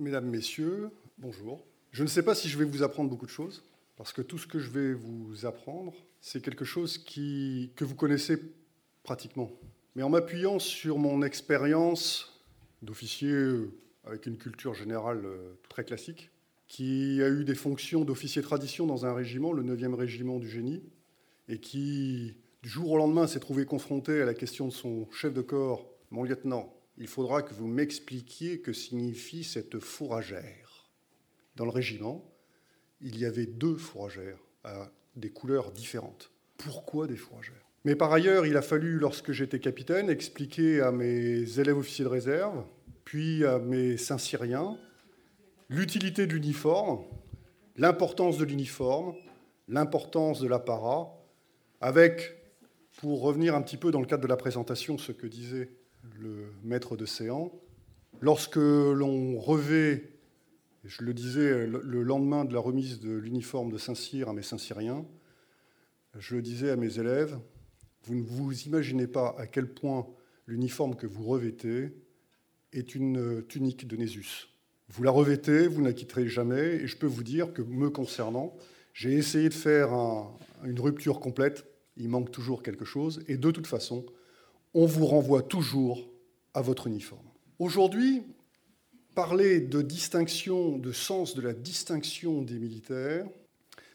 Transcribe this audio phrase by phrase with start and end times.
[0.00, 1.66] Mesdames, Messieurs, bonjour.
[1.90, 3.64] Je ne sais pas si je vais vous apprendre beaucoup de choses,
[3.96, 8.40] parce que tout ce que je vais vous apprendre, c'est quelque chose que vous connaissez
[9.02, 9.50] pratiquement.
[9.96, 12.40] Mais en m'appuyant sur mon expérience
[12.80, 13.34] d'officier
[14.04, 16.30] avec une culture générale euh, très classique,
[16.68, 20.84] qui a eu des fonctions d'officier tradition dans un régiment, le 9e régiment du génie,
[21.48, 25.34] et qui, du jour au lendemain, s'est trouvé confronté à la question de son chef
[25.34, 30.90] de corps, mon lieutenant, il faudra que vous m'expliquiez que signifie cette fourragère.
[31.54, 32.28] Dans le régiment,
[33.00, 36.32] il y avait deux fourragères à des couleurs différentes.
[36.56, 37.64] Pourquoi des fourragères?
[37.84, 42.10] Mais par ailleurs, il a fallu, lorsque j'étais capitaine, expliquer à mes élèves officiers de
[42.10, 42.64] réserve,
[43.04, 44.76] puis à mes Saint-Syriens,
[45.68, 47.04] l'utilité de l'uniforme,
[47.76, 49.14] l'importance de l'uniforme,
[49.68, 51.14] l'importance de l'apparat,
[51.80, 52.36] avec,
[52.96, 55.70] pour revenir un petit peu dans le cadre de la présentation, ce que disait
[56.20, 57.52] le maître de séant,
[58.20, 60.12] lorsque l'on revêt,
[60.84, 65.04] je le disais le lendemain de la remise de l'uniforme de Saint-Cyr à mes Saint-Cyriens,
[66.18, 67.38] je le disais à mes élèves,
[68.04, 70.06] vous ne vous imaginez pas à quel point
[70.46, 71.90] l'uniforme que vous revêtez
[72.72, 74.48] est une tunique de Nésus.
[74.88, 77.90] Vous la revêtez, vous ne la quitterez jamais, et je peux vous dire que, me
[77.90, 78.56] concernant,
[78.94, 79.90] j'ai essayé de faire
[80.64, 84.06] une rupture complète, il manque toujours quelque chose, et de toute façon,
[84.74, 86.08] on vous renvoie toujours
[86.54, 87.26] à votre uniforme.
[87.58, 88.22] Aujourd'hui,
[89.14, 93.26] parler de distinction, de sens de la distinction des militaires,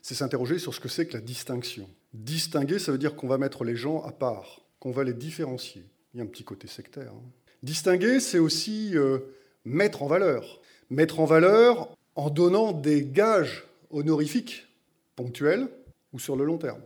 [0.02, 1.88] c'est s'interroger sur ce que c'est que la distinction.
[2.14, 5.86] Distinguer, ça veut dire qu'on va mettre les gens à part, qu'on va les différencier.
[6.14, 7.12] Il y a un petit côté sectaire.
[7.14, 7.24] Hein.
[7.64, 9.20] Distinguer, c'est aussi euh,
[9.64, 10.60] mettre en valeur.
[10.90, 14.68] Mettre en valeur en donnant des gages honorifiques,
[15.16, 15.70] ponctuels
[16.12, 16.82] ou sur le long terme.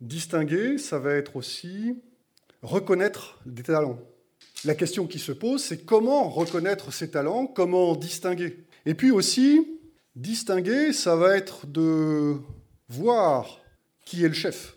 [0.00, 1.96] Distinguer, ça va être aussi
[2.62, 3.98] reconnaître des talents.
[4.64, 8.64] La question qui se pose, c'est comment reconnaître ces talents, comment distinguer.
[8.86, 9.80] Et puis aussi,
[10.14, 12.36] distinguer, ça va être de
[12.88, 13.60] voir
[14.04, 14.76] qui est le chef.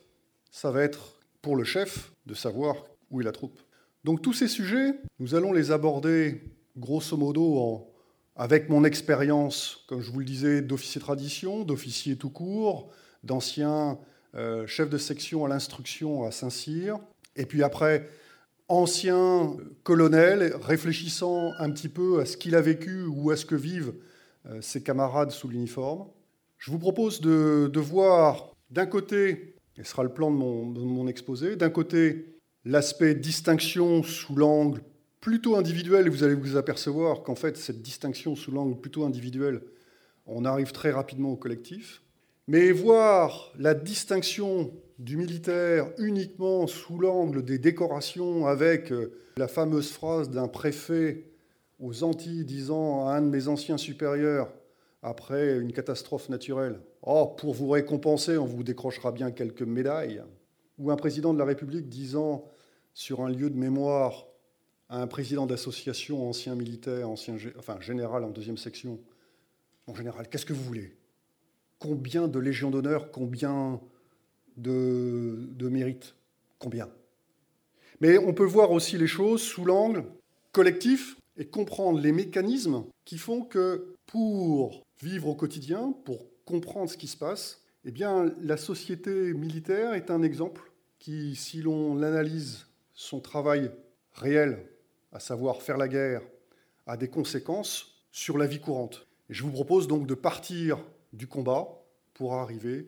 [0.51, 2.75] Ça va être pour le chef de savoir
[3.11, 3.59] où est la troupe.
[4.03, 6.41] Donc tous ces sujets, nous allons les aborder
[6.77, 7.87] grosso modo
[8.35, 12.91] avec mon expérience, comme je vous le disais, d'officier tradition, d'officier tout court,
[13.23, 13.97] d'ancien
[14.35, 16.99] euh, chef de section à l'instruction à Saint-Cyr,
[17.35, 18.07] et puis après,
[18.67, 23.55] ancien colonel, réfléchissant un petit peu à ce qu'il a vécu ou à ce que
[23.55, 23.93] vivent
[24.47, 26.07] euh, ses camarades sous l'uniforme.
[26.57, 30.79] Je vous propose de, voir d'un côté, et ce sera le plan de mon, de
[30.79, 34.81] mon exposé, d'un côté l'aspect distinction sous l'angle
[35.21, 39.61] plutôt individuel, et vous allez vous apercevoir qu'en fait cette distinction sous l'angle plutôt individuel,
[40.25, 42.01] on arrive très rapidement au collectif.
[42.47, 49.91] Mais voir la distinction du militaire uniquement sous l'angle des décorations avec euh, la fameuse
[49.91, 51.25] phrase d'un préfet
[51.79, 54.53] aux Antilles disant à un de mes anciens supérieurs
[55.01, 60.23] après une catastrophe naturelle Oh, pour vous récompenser, on vous décrochera bien quelques médailles.
[60.79, 62.45] Ou un président de la République disant
[62.93, 64.25] sur un lieu de mémoire
[64.89, 68.99] à un président d'association, ancien militaire, ancien, enfin général en deuxième section
[69.87, 70.97] Mon général, qu'est-ce que vous voulez?
[71.77, 73.79] Combien de légions d'honneur Combien
[74.57, 76.15] de, mérite
[76.59, 76.89] Combien?
[78.01, 80.05] Mais on peut voir aussi les choses sous l'angle
[80.51, 86.97] collectif et comprendre les mécanismes qui font que pour vivre au quotidien, pour comprendre ce
[86.97, 92.67] qui se passe, eh bien, la société militaire est un exemple qui, si l'on analyse
[92.93, 93.69] son travail
[94.13, 94.65] réel,
[95.11, 96.21] à savoir faire la guerre,
[96.87, 99.07] a des conséquences sur la vie courante.
[99.29, 100.79] Et je vous propose donc de partir
[101.13, 101.67] du combat
[102.13, 102.87] pour arriver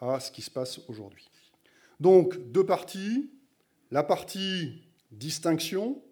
[0.00, 1.30] à ce qui se passe aujourd'hui.
[2.00, 3.30] Donc, deux parties.
[3.90, 6.02] La partie distinction,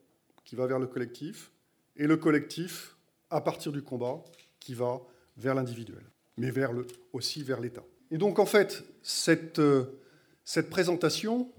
[0.44, 1.50] qui va vers le collectif,
[1.97, 2.97] et le collectif,
[3.31, 4.22] à partir du combat,
[4.60, 5.00] qui va
[5.37, 6.04] vers l'individuel,
[6.37, 7.82] mais vers le, aussi vers l'État.
[8.10, 9.99] Et donc, en fait, cette, euh,
[10.44, 11.50] cette présentation,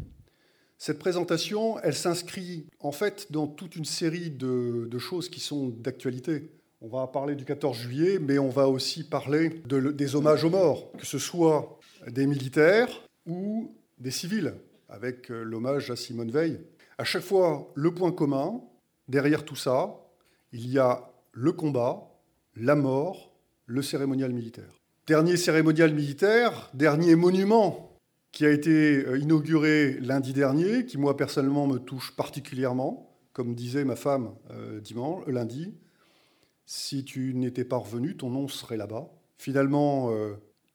[0.77, 6.51] cette présentation, elle s'inscrit en fait dans toute une série de, choses qui sont d'actualité.
[6.81, 10.49] On va parler du 14 juillet, mais on va aussi parler de, des hommages aux
[10.49, 11.79] morts, que ce soit
[12.09, 12.89] des militaires
[13.25, 14.53] ou des civils,
[14.89, 16.59] avec euh, l'hommage à Simone Veil.
[16.97, 18.61] À chaque fois, le point commun,
[19.07, 19.95] derrière tout ça,
[20.51, 22.11] il y a le combat,
[22.55, 23.33] la mort,
[23.65, 24.81] le cérémonial militaire.
[25.07, 27.89] Dernier cérémonial militaire, dernier monument
[28.31, 33.83] qui a été euh, inauguré lundi dernier, qui moi personnellement me touche particulièrement, comme disait
[33.83, 35.73] ma femme euh, dimanche, lundi,
[36.65, 39.09] si tu n'étais pas revenu, ton nom serait là-bas.
[39.37, 40.11] Finalement,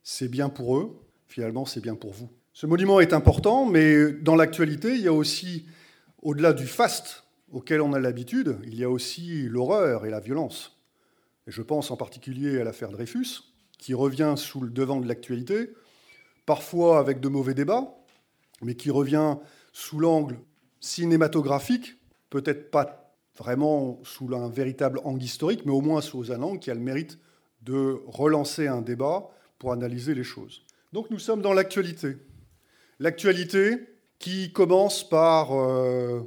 [0.02, 2.28] c'est bien pour eux, finalement, c'est bien pour vous.
[2.52, 5.66] Ce monument est important, mais dans l'actualité, il y a aussi,
[6.22, 10.76] au-delà du faste auquel on a l'habitude, il y a aussi l'horreur et la violence.
[11.46, 13.44] Et je pense en particulier à l'affaire Dreyfus,
[13.78, 15.70] qui revient sous le devant de l'actualité,
[16.44, 17.94] parfois avec de mauvais débats,
[18.60, 19.36] mais qui revient
[19.72, 20.38] sous l'angle
[20.80, 21.96] cinématographique,
[22.28, 26.70] peut-être pas vraiment sous un véritable angle historique, mais au moins sous un angle qui
[26.70, 27.18] a le mérite
[27.62, 30.64] de relancer un débat pour analyser les choses.
[30.92, 32.16] Donc nous sommes dans l'actualité.
[32.98, 33.78] L'actualité
[34.18, 35.52] qui commence par...
[35.52, 36.22] Euh,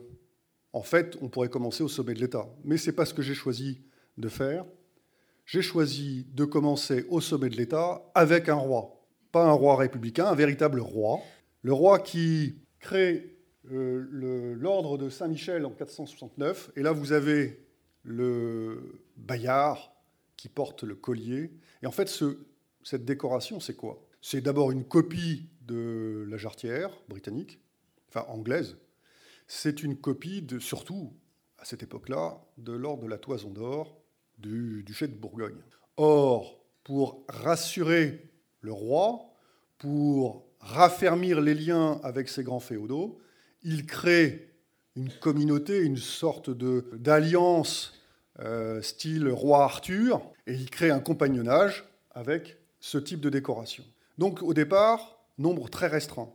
[0.73, 3.21] en fait, on pourrait commencer au sommet de l'État, mais ce n'est pas ce que
[3.21, 3.81] j'ai choisi
[4.17, 4.65] de faire.
[5.45, 9.05] J'ai choisi de commencer au sommet de l'État avec un roi.
[9.33, 11.19] Pas un roi républicain, un véritable roi.
[11.61, 13.37] Le roi qui crée
[13.69, 14.07] euh,
[14.57, 16.71] l'ordre de Saint-Michel en 469.
[16.75, 17.65] Et là, vous avez
[18.03, 19.93] le Bayard
[20.37, 21.51] qui porte le collier.
[21.83, 22.39] Et en fait, ce,
[22.83, 24.07] cette décoration, c'est quoi?
[24.21, 27.59] C'est d'abord une copie de la jarretière britannique,
[28.09, 28.77] enfin anglaise.
[29.47, 31.13] C'est une copie, de, surtout
[31.57, 34.01] à cette époque-là, de l'ordre de la Toison d'Or
[34.37, 35.61] du duché de Bourgogne.
[35.97, 38.29] Or, pour rassurer
[38.61, 39.19] le roi,
[39.77, 43.19] pour raffermir les liens avec ses grands féodaux,
[43.63, 44.51] il crée
[44.95, 47.93] une communauté, une sorte d'alliance
[48.39, 53.83] euh, style roi Arthur, et il crée un compagnonnage avec ce type de décoration.
[54.17, 56.29] Donc au départ, nombre très restreint.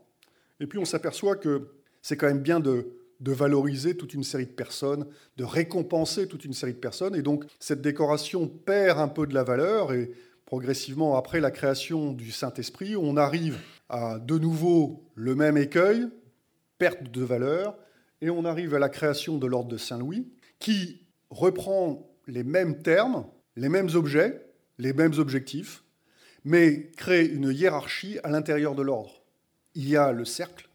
[0.61, 1.69] Et puis on s'aperçoit que
[2.03, 5.07] c'est quand même bien de, valoriser toute une série de personnes,
[5.37, 9.35] de récompenser toute une série de personnes, et donc cette décoration perd un peu de
[9.35, 10.13] la valeur, et
[10.45, 13.59] progressivement, après la création du Saint-Esprit, on arrive
[13.89, 16.07] à de nouveau le même écueil,
[16.79, 17.77] perte de valeur,
[18.21, 20.29] et on arrive à la création de l'ordre de Saint-Louis,
[20.59, 23.27] qui reprend les mêmes termes,
[23.57, 24.47] les mêmes objets,
[24.79, 25.83] les mêmes objectifs,
[26.47, 29.21] mais crée une hiérarchie à l'intérieur de l'ordre.
[29.75, 30.69] Il y a le cercle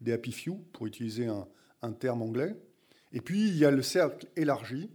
[0.00, 1.46] des happy few, pour utiliser un,
[1.82, 2.56] un terme anglais,
[3.12, 4.90] et puis il y a le cercle élargi.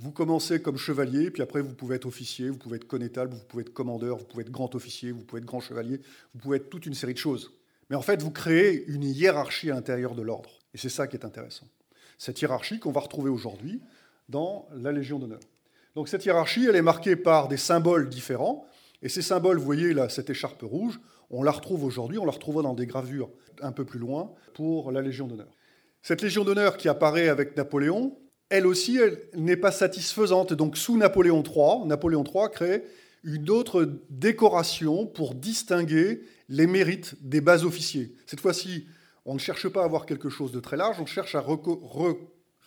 [0.00, 3.44] Vous commencez comme chevalier, puis après vous pouvez être officier, vous pouvez être connétable, vous
[3.44, 5.98] pouvez être commandeur, vous pouvez être grand officier, vous pouvez être grand chevalier,
[6.34, 7.50] vous pouvez être toute une série de choses.
[7.88, 10.50] Mais en fait, vous créez une hiérarchie à l'intérieur de l'ordre.
[10.74, 11.66] Et c'est ça qui est intéressant.
[12.18, 13.80] Cette hiérarchie qu'on va retrouver aujourd'hui
[14.28, 15.40] dans la Légion d'honneur.
[15.94, 18.66] Donc cette hiérarchie, elle est marquée par des symboles différents.
[19.04, 20.98] Et ces symboles, vous voyez là, cette écharpe rouge,
[21.28, 23.30] on la retrouve aujourd'hui, on la retrouvera dans des gravures
[23.60, 25.54] un peu plus loin pour la Légion d'honneur.
[26.02, 28.18] Cette Légion d'honneur qui apparaît avec Napoléon,
[28.48, 30.54] elle aussi, elle n'est pas satisfaisante.
[30.54, 32.84] Donc sous Napoléon III, Napoléon III crée
[33.24, 38.14] une autre décoration pour distinguer les mérites des bas officiers.
[38.24, 38.86] Cette fois-ci,
[39.26, 41.44] on ne cherche pas à avoir quelque chose de très large, on cherche à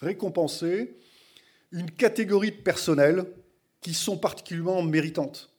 [0.01, 0.97] récompenser
[1.71, 3.25] une catégorie de personnel
[3.81, 5.51] qui sont particulièrement méritantes.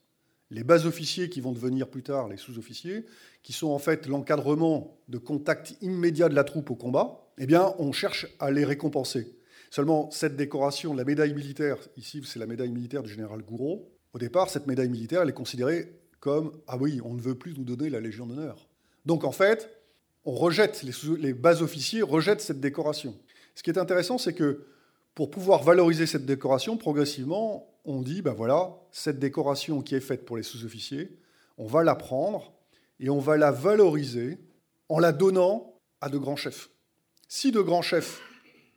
[0.50, 3.04] Les bas officiers qui vont devenir plus tard les sous-officiers,
[3.42, 7.74] qui sont en fait l'encadrement de contact immédiat de la troupe au combat, eh bien,
[7.78, 9.36] on cherche à les récompenser.
[9.70, 14.18] Seulement, cette décoration, la médaille militaire, ici c'est la médaille militaire du général Gouraud, au
[14.18, 17.64] départ, cette médaille militaire, elle est considérée comme Ah oui, on ne veut plus nous
[17.64, 18.68] donner la Légion d'honneur.
[19.04, 19.70] Donc en fait,
[20.24, 23.16] on rejette, les, les bas officiers rejettent cette décoration.
[23.54, 24.64] Ce qui est intéressant, c'est que
[25.19, 30.25] pour pouvoir valoriser cette décoration, progressivement, on dit, ben voilà, cette décoration qui est faite
[30.25, 31.19] pour les sous-officiers,
[31.56, 32.53] on va la prendre
[33.00, 34.38] et on va la valoriser
[34.88, 36.70] en la donnant à de grands chefs.
[37.26, 38.23] Si de grands chefs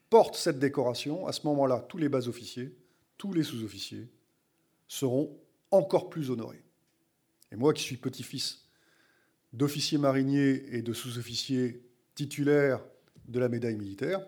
[0.10, 2.76] portent cette décoration, à ce moment-là, tous les bas officiers,
[3.20, 4.10] tous les sous-officiers
[4.88, 5.38] seront
[5.70, 6.66] encore plus honorés.
[7.52, 8.66] Et moi qui suis petit-fils
[9.54, 11.84] d'officiers mariniers et de sous-officiers
[12.16, 12.84] titulaires
[13.28, 14.28] de la médaille militaire,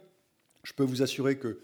[0.63, 1.60] je peux vous assurer que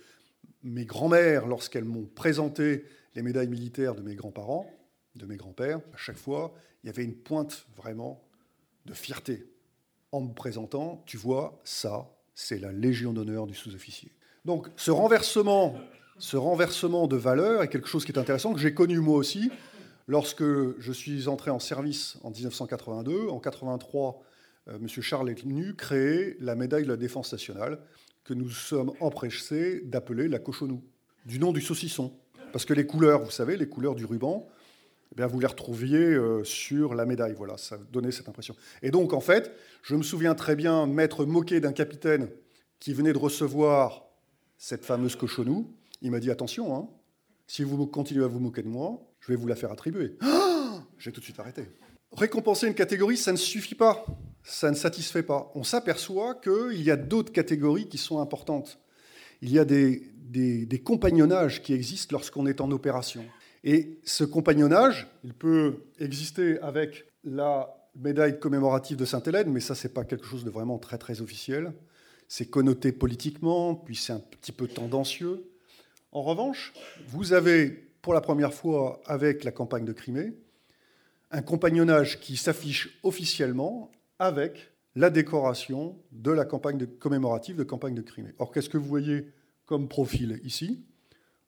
[0.64, 2.86] mes grands-mères, lorsqu'elles m'ont présenté
[3.16, 4.70] les médailles militaires de mes grands-parents,
[5.16, 8.24] de mes grands-pères, à chaque fois, il y avait une pointe vraiment
[8.86, 9.48] de fierté.
[10.12, 14.12] En me présentant, tu vois, ça, c'est la Légion d'honneur du sous-officier.
[14.46, 15.76] Donc ce renversement,
[16.18, 19.52] ce renversement de valeur est quelque chose qui est intéressant, que j'ai connu moi aussi,
[20.08, 23.14] lorsque je suis entré en service en 1982.
[23.14, 24.24] En 1983,
[24.68, 24.88] euh, M.
[24.88, 27.80] Charles Lecnu créait la médaille de la défense nationale,
[28.24, 30.84] que nous sommes empressés d'appeler la cochonou,
[31.26, 32.14] du nom du saucisson.
[32.52, 34.48] Parce que les couleurs, vous savez, les couleurs du ruban,
[35.12, 37.34] eh bien, vous les retrouviez euh, sur la médaille.
[37.34, 38.56] Voilà, ça donnait cette impression.
[38.82, 42.30] Et donc, en fait, je me souviens très bien m'être moqué d'un capitaine
[42.80, 44.06] qui venait de recevoir
[44.58, 45.74] cette fameuse cochonou.
[46.02, 46.90] Il m'a dit attention, hein,
[47.48, 50.18] si vous continuez à vous moquer de moi, je vais vous la faire attribuer.
[51.00, 51.64] J'ai tout de suite arrêté.
[52.12, 54.06] Récompenser une catégorie, ça ne suffit pas
[54.50, 55.52] ça ne satisfait pas.
[55.54, 58.80] On s'aperçoit qu'il y a d'autres catégories qui sont importantes.
[59.42, 63.24] Il y a des, compagnonnages qui existent lorsqu'on est en opération.
[63.64, 69.88] Et ce compagnonnage, il peut exister avec la médaille commémorative de Sainte-Hélène, mais ça, ce
[69.88, 71.74] n'est pas quelque chose de vraiment très, très officiel.
[72.28, 75.44] C'est connoté politiquement, puis c'est un petit peu tendancieux.
[76.12, 76.74] En revanche,
[77.08, 77.70] vous avez
[78.02, 80.34] pour la première fois avec la campagne de Crimée,
[81.32, 88.02] un compagnonnage qui s'affiche officiellement avec la décoration de la campagne commémorative de campagne de
[88.02, 88.34] Crimée.
[88.38, 89.32] Or, qu'est-ce que vous voyez
[89.66, 90.84] comme profil ici?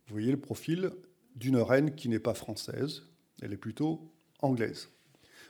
[0.08, 0.92] Vous voyez le profil
[1.36, 3.04] d'une reine qui n'est pas française,
[3.42, 4.12] elle est plutôt
[4.42, 4.90] anglaise.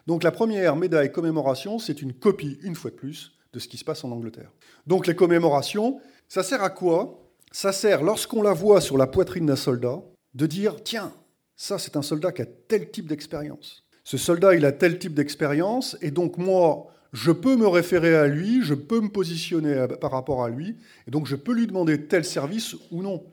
[0.07, 3.77] Donc la première médaille commémoration, c'est une copie, une fois de plus, de ce qui
[3.77, 4.51] se passe en Angleterre.
[4.87, 7.29] Donc les commémorations, ça sert à quoi?
[7.51, 10.01] Ça sert, lorsqu'on la voit sur la poitrine d'un soldat,
[10.33, 11.13] de dire, tiens,
[11.55, 13.83] ça c'est un soldat qui a tel type d'expérience.
[14.03, 18.27] Ce soldat, il a tel type d'expérience, et donc moi, je peux me référer à
[18.27, 20.77] lui, je peux me positionner par rapport à lui,
[21.07, 23.23] et donc je peux lui demander tel service ou non.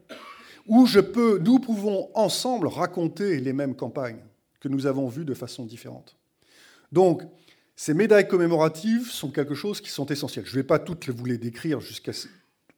[0.66, 4.20] Ou je peux, nous pouvons ensemble raconter les mêmes campagnes
[4.60, 6.16] que nous avons vues de façon différente.
[6.92, 7.22] Donc,
[7.76, 10.44] ces médailles commémoratives sont quelque chose qui sont essentielles.
[10.46, 12.12] Je ne vais pas toutes vous les décrire jusqu'à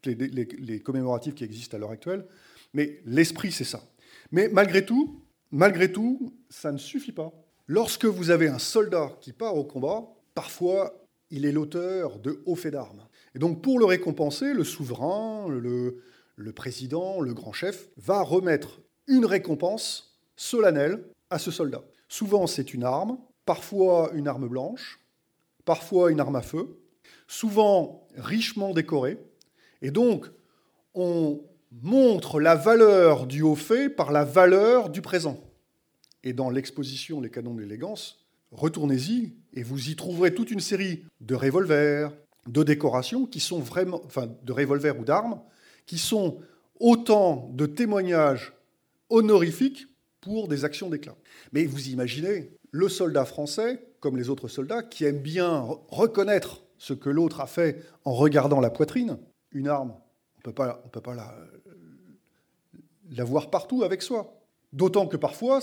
[0.04, 2.26] les, les, commémoratives qui existent à l'heure actuelle,
[2.74, 3.82] mais l'esprit, c'est ça.
[4.30, 7.32] Mais malgré tout, malgré tout, ça ne suffit pas.
[7.66, 12.56] Lorsque vous avez un soldat qui part au combat, parfois, il est l'auteur de hauts
[12.56, 13.06] faits d'armes.
[13.34, 19.24] Et donc, pour le récompenser, le souverain, le, président, le grand chef, va remettre une
[19.24, 21.84] récompense solennelle à ce soldat.
[22.08, 25.00] Souvent, c'est une arme, parfois une arme blanche,
[25.64, 26.80] parfois une arme à feu,
[27.28, 29.18] souvent richement décorée.
[29.82, 30.26] Et donc,
[30.94, 35.40] on montre la valeur du haut fait par la valeur du présent.
[36.24, 38.19] Et dans l'exposition Les canons d'élégance,
[38.52, 42.12] retournez-y et vous y trouverez toute une série de revolvers,
[42.46, 45.40] de décorations qui sont vraiment, enfin, de revolvers ou d'armes,
[45.86, 46.40] qui sont
[46.78, 48.52] autant de témoignages
[49.08, 49.86] honorifiques
[50.20, 51.16] pour des actions d'éclat.
[51.52, 56.94] Mais vous imaginez le soldat français, comme les autres soldats, qui aime bien reconnaître ce
[56.94, 59.18] que l'autre a fait en regardant la poitrine,
[59.52, 60.52] une arme, on ne peut
[61.00, 61.36] pas,
[63.10, 64.40] la voir partout avec soi.
[64.72, 65.60] D'autant que parfois,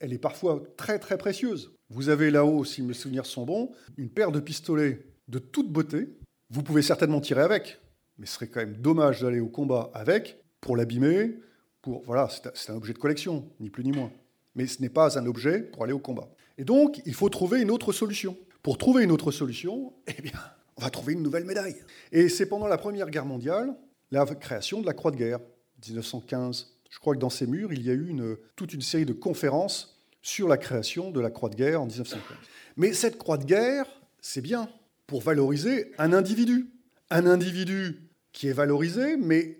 [0.00, 1.72] elle est parfois très très précieuse.
[1.90, 6.08] Vous avez là-haut, si mes souvenirs sont bons, une paire de pistolets de toute beauté.
[6.50, 7.80] Vous pouvez certainement tirer avec,
[8.18, 11.38] mais ce serait quand même dommage d'aller au combat avec pour l'abîmer.
[11.80, 14.12] Pour voilà, c'est un objet de collection, ni plus ni moins.
[14.54, 16.28] Mais ce n'est pas un objet pour aller au combat.
[16.58, 18.36] Et donc, il faut trouver une autre solution.
[18.62, 20.38] Pour trouver une autre solution, eh bien,
[20.76, 21.76] on va trouver une nouvelle médaille.
[22.12, 23.74] Et c'est pendant la Première Guerre mondiale
[24.10, 25.40] la création de la Croix de guerre,
[25.86, 26.78] 1915.
[26.90, 28.14] Je crois que dans ces murs, il y a eu
[28.56, 29.97] toute une série de conférences
[30.28, 32.36] sur la création de la Croix de guerre en 1915.
[32.76, 33.86] Mais cette Croix de guerre,
[34.20, 34.68] c'est bien
[35.06, 36.68] pour valoriser un individu.
[37.10, 39.58] Un individu qui est valorisé, mais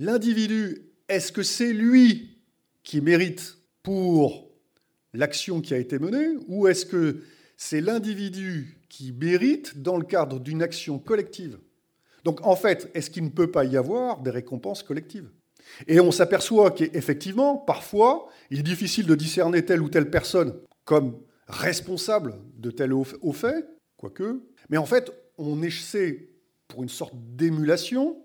[0.00, 2.36] l'individu, est-ce que c'est lui
[2.82, 4.50] qui mérite pour
[5.14, 7.22] l'action qui a été menée, ou est-ce que
[7.56, 11.58] c'est l'individu qui mérite dans le cadre d'une action collective?
[12.24, 15.30] Donc en fait, est-ce qu'il ne peut pas y avoir des récompenses collectives?
[15.86, 21.20] Et on s'aperçoit qu'effectivement, parfois, il est difficile de discerner telle ou telle personne comme
[21.46, 26.28] responsable de tel au fait, quoique, mais en fait, on essaie,
[26.66, 28.16] pour une sorte d'émulation,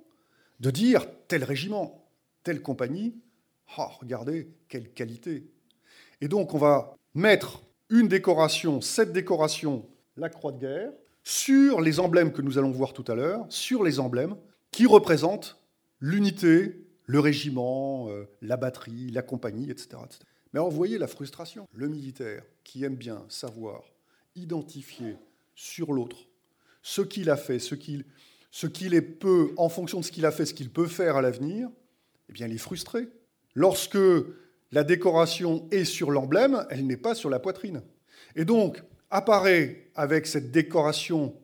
[0.60, 2.08] de dire tel régiment,
[2.44, 3.16] telle compagnie,
[3.78, 5.46] oh, regardez, quelle qualité.
[6.22, 9.86] Et donc on va mettre une décoration, cette décoration,
[10.18, 10.92] la croix de guerre,
[11.24, 14.36] sur les emblèmes que nous allons voir tout à l'heure, sur les emblèmes
[14.72, 15.62] qui représentent
[16.00, 20.20] l'unité, le régiment, euh, la batterie, la compagnie, etc., etc.
[20.54, 21.68] Mais alors la frustration.
[21.74, 23.84] Le militaire qui aime bien savoir
[24.36, 25.16] identifier
[25.56, 26.18] sur l'autre
[26.82, 28.06] ce qu'il a fait, ce qu'il
[28.52, 31.22] ce est peu, en fonction de ce qu'il a fait, ce qu'il peut faire à
[31.22, 31.70] l'avenir,
[32.30, 33.08] eh bien, il est frustré.
[33.56, 33.98] Lorsque
[34.72, 37.82] la décoration est sur l'emblème, elle n'est pas sur la poitrine.
[38.36, 41.36] Et donc, apparaît avec cette décoration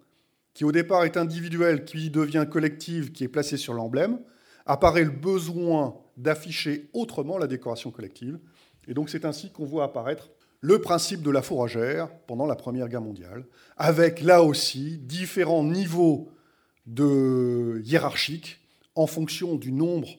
[0.53, 4.19] qui au départ est individuelle, qui devient collective, qui est placée sur l'emblème,
[4.69, 8.39] apparaît le besoin d'afficher autrement la décoration collective.
[8.87, 10.29] Et donc c'est ainsi qu'on voit apparaître
[10.61, 13.45] le principe de la fourragère pendant la Première Guerre mondiale,
[13.77, 16.29] avec là aussi différents niveaux
[16.85, 18.59] de hiérarchique
[18.93, 20.09] en fonction du nombre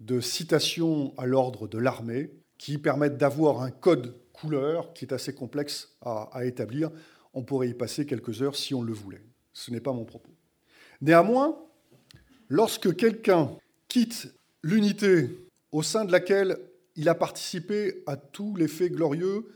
[0.00, 5.34] de citations à l'ordre de l'armée qui permettent d'avoir un code couleur qui est assez
[5.34, 6.90] complexe à, établir.
[7.32, 9.24] On pourrait y passer quelques heures si on le voulait.
[9.52, 10.32] Ce n'est pas mon propos.
[11.00, 11.56] Néanmoins,
[12.48, 13.50] lorsque quelqu'un
[13.94, 14.34] quitte
[14.64, 15.30] l'unité
[15.70, 16.58] au sein de laquelle
[16.96, 19.46] il a participé à tous les faits glorieux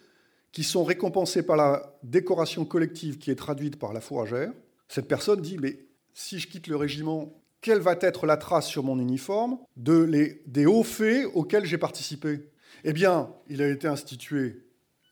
[0.52, 4.52] qui sont récompensés par la décoration collective qui est traduite par la fourragère,
[4.86, 5.80] cette personne dit Mais
[6.14, 10.40] si je quitte le régiment, quelle va être la trace sur mon uniforme de les,
[10.46, 12.48] des hauts faits auxquels j'ai participé?
[12.84, 14.62] Eh bien, il a été institué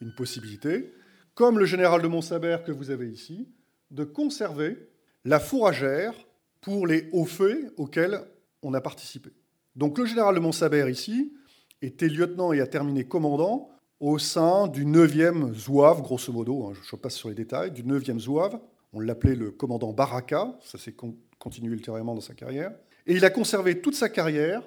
[0.01, 0.93] une possibilité,
[1.35, 3.49] comme le général de Montsabert que vous avez ici,
[3.91, 4.79] de conserver
[5.25, 6.15] la fourragère
[6.61, 8.21] pour les hauts faits auxquels
[8.63, 9.31] on a participé.
[9.75, 11.33] Donc le général de Montsabert ici
[11.83, 13.71] était lieutenant et a terminé commandant
[14.01, 18.19] au sein du 9e zouave, grosso modo, hein, je passe sur les détails, du 9e
[18.19, 18.59] zouave.
[18.93, 20.95] On l'appelait le commandant Baraka, ça s'est
[21.39, 22.73] continué ultérieurement dans sa carrière.
[23.07, 24.63] Et il a conservé toute sa carrière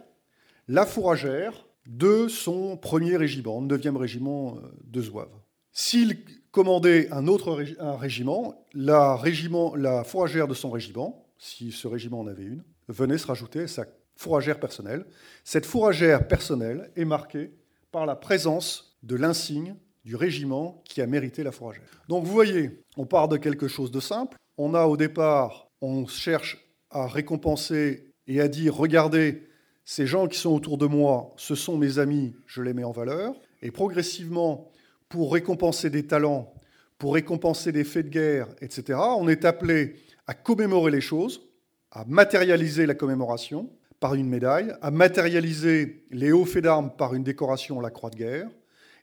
[0.67, 5.31] la fourragère de son premier régiment, 9e régiment euh, de zouave.
[5.71, 12.19] S'il commandait un autre régiment, la, régiment, la fourragère de son régiment, si ce régiment
[12.19, 15.05] en avait une, venait se rajouter sa fourragère personnelle.
[15.43, 17.51] Cette fourragère personnelle est marquée
[17.91, 21.83] par la présence de l'insigne du régiment qui a mérité la fourragère.
[22.07, 24.37] Donc vous voyez, on part de quelque chose de simple.
[24.57, 26.57] On a au départ, on cherche
[26.89, 29.47] à récompenser et à dire, regardez,
[29.85, 32.91] ces gens qui sont autour de moi, ce sont mes amis, je les mets en
[32.91, 33.33] valeur.
[33.61, 34.71] Et progressivement,
[35.07, 36.53] pour récompenser des talents,
[36.97, 39.95] pour récompenser des faits de guerre, etc., on est appelé
[40.27, 41.48] à commémorer les choses,
[41.91, 43.69] à matérialiser la commémoration
[43.99, 48.15] par une médaille, à matérialiser les hauts faits d'armes par une décoration, la croix de
[48.15, 48.49] guerre,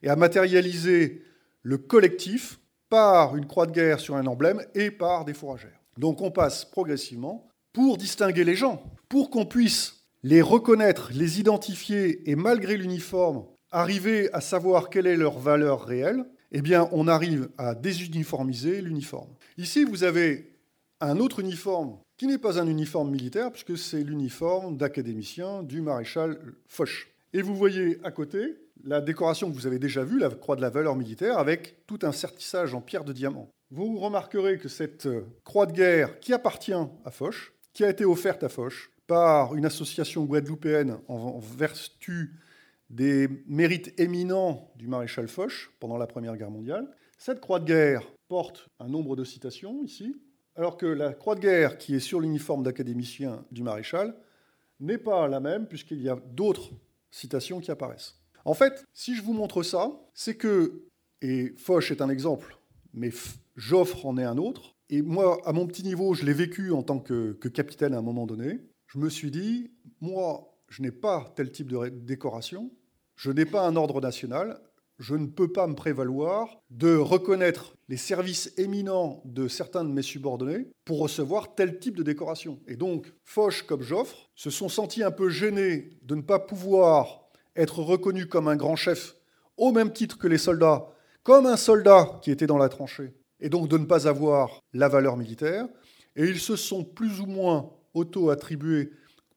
[0.01, 1.23] et à matérialiser
[1.61, 5.79] le collectif par une croix de guerre sur un emblème et par des fourragères.
[5.97, 12.29] Donc on passe progressivement pour distinguer les gens, pour qu'on puisse les reconnaître, les identifier
[12.29, 17.49] et malgré l'uniforme, arriver à savoir quelle est leur valeur réelle, eh bien on arrive
[17.57, 19.29] à désuniformiser l'uniforme.
[19.57, 20.55] Ici, vous avez
[21.01, 26.39] un autre uniforme qui n'est pas un uniforme militaire, puisque c'est l'uniforme d'académicien du maréchal
[26.67, 27.13] Foch.
[27.33, 30.61] Et vous voyez à côté la décoration que vous avez déjà vue, la croix de
[30.61, 33.49] la valeur militaire, avec tout un sertissage en pierre de diamant.
[33.69, 35.07] Vous remarquerez que cette
[35.43, 39.65] croix de guerre qui appartient à Foch, qui a été offerte à Foch par une
[39.65, 42.33] association guadeloupéenne en vertu
[42.89, 48.03] des mérites éminents du maréchal Foch pendant la Première Guerre mondiale, cette croix de guerre
[48.27, 50.15] porte un nombre de citations ici,
[50.57, 54.15] alors que la croix de guerre qui est sur l'uniforme d'académicien du maréchal
[54.79, 56.71] n'est pas la même puisqu'il y a d'autres
[57.11, 58.19] citations qui apparaissent.
[58.43, 60.87] En fait, si je vous montre ça, c'est que,
[61.21, 62.57] et Foch est un exemple,
[62.93, 63.11] mais
[63.55, 66.81] Joffre en est un autre, et moi, à mon petit niveau, je l'ai vécu en
[66.81, 70.91] tant que, que, capitaine à un moment donné, je me suis dit, moi, je n'ai
[70.91, 72.71] pas tel type de décoration,
[73.15, 74.61] je n'ai pas un ordre national,
[74.99, 80.01] je ne peux pas me prévaloir de reconnaître les services éminents de certains de mes
[80.01, 82.59] subordonnés pour recevoir tel type de décoration.
[82.67, 87.29] Et donc, Foch comme Joffre se sont sentis un peu gênés de ne pas pouvoir
[87.55, 89.15] être reconnus comme un grand chef
[89.57, 90.87] au même titre que les soldats,
[91.23, 94.87] comme un soldat qui était dans la tranchée, et donc de ne pas avoir la
[94.87, 95.67] valeur militaire.
[96.15, 98.91] Et ils se sont plus ou moins auto-attribués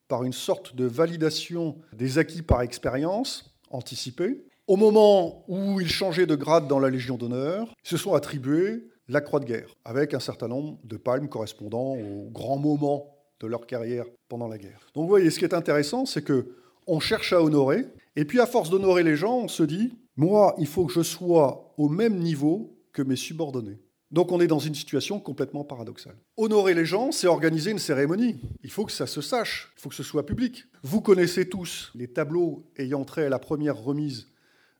[0.07, 6.25] par une sorte de validation des acquis par expérience anticipée au moment où ils changeaient
[6.25, 10.13] de grade dans la Légion d'honneur, ils se sont attribués la croix de guerre, avec
[10.13, 14.87] un certain nombre de palmes correspondant aux grands moments de leur carrière pendant la guerre.
[14.95, 16.55] Donc vous voyez, ce qui est intéressant, c'est que
[16.87, 20.55] on cherche à honorer, et puis à force d'honorer les gens, on se dit, moi,
[20.57, 23.81] il faut que je sois au même niveau que mes subordonnés.
[24.09, 26.15] Donc on est dans une situation complètement paradoxale.
[26.37, 28.39] Honorer les gens, c'est organiser une cérémonie.
[28.63, 30.63] Il faut que ça se sache, il faut que ce soit public.
[30.81, 34.30] Vous connaissez tous les tableaux ayant trait à la première remise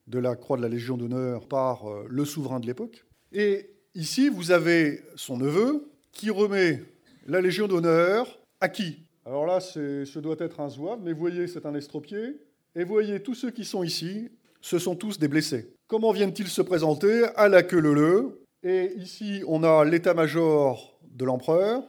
[0.06, 3.04] de la croix de la Légion d'honneur par euh, le souverain de l'époque.
[3.32, 6.82] Et ici, vous avez son neveu qui remet
[7.26, 9.04] la Légion d'honneur à qui?
[9.24, 12.38] Alors là, ce doit être un zouave, mais voyez, c'est un estropié.
[12.74, 15.74] Et voyez, tous ceux qui sont ici, ce sont tous des blessés.
[15.86, 21.82] Comment viennent-ils se présenter À la queue leu Et ici, on a l'état-major de l'empereur.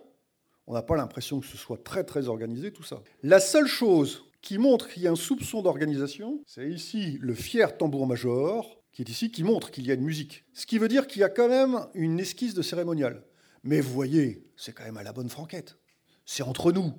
[0.67, 3.01] On n'a pas l'impression que ce soit très très organisé tout ça.
[3.21, 6.43] La seule chose qui montre qu'il y a un soupçon d'organisation.
[6.45, 10.45] C'est ici le fier tambour-major, qui est ici, qui montre qu'il y a une musique.
[10.53, 13.23] Ce qui veut dire qu'il y a quand même une esquisse de cérémonial.
[13.63, 15.77] Mais vous voyez, c'est quand même à la bonne franquette.
[16.25, 16.93] C'est entre nous.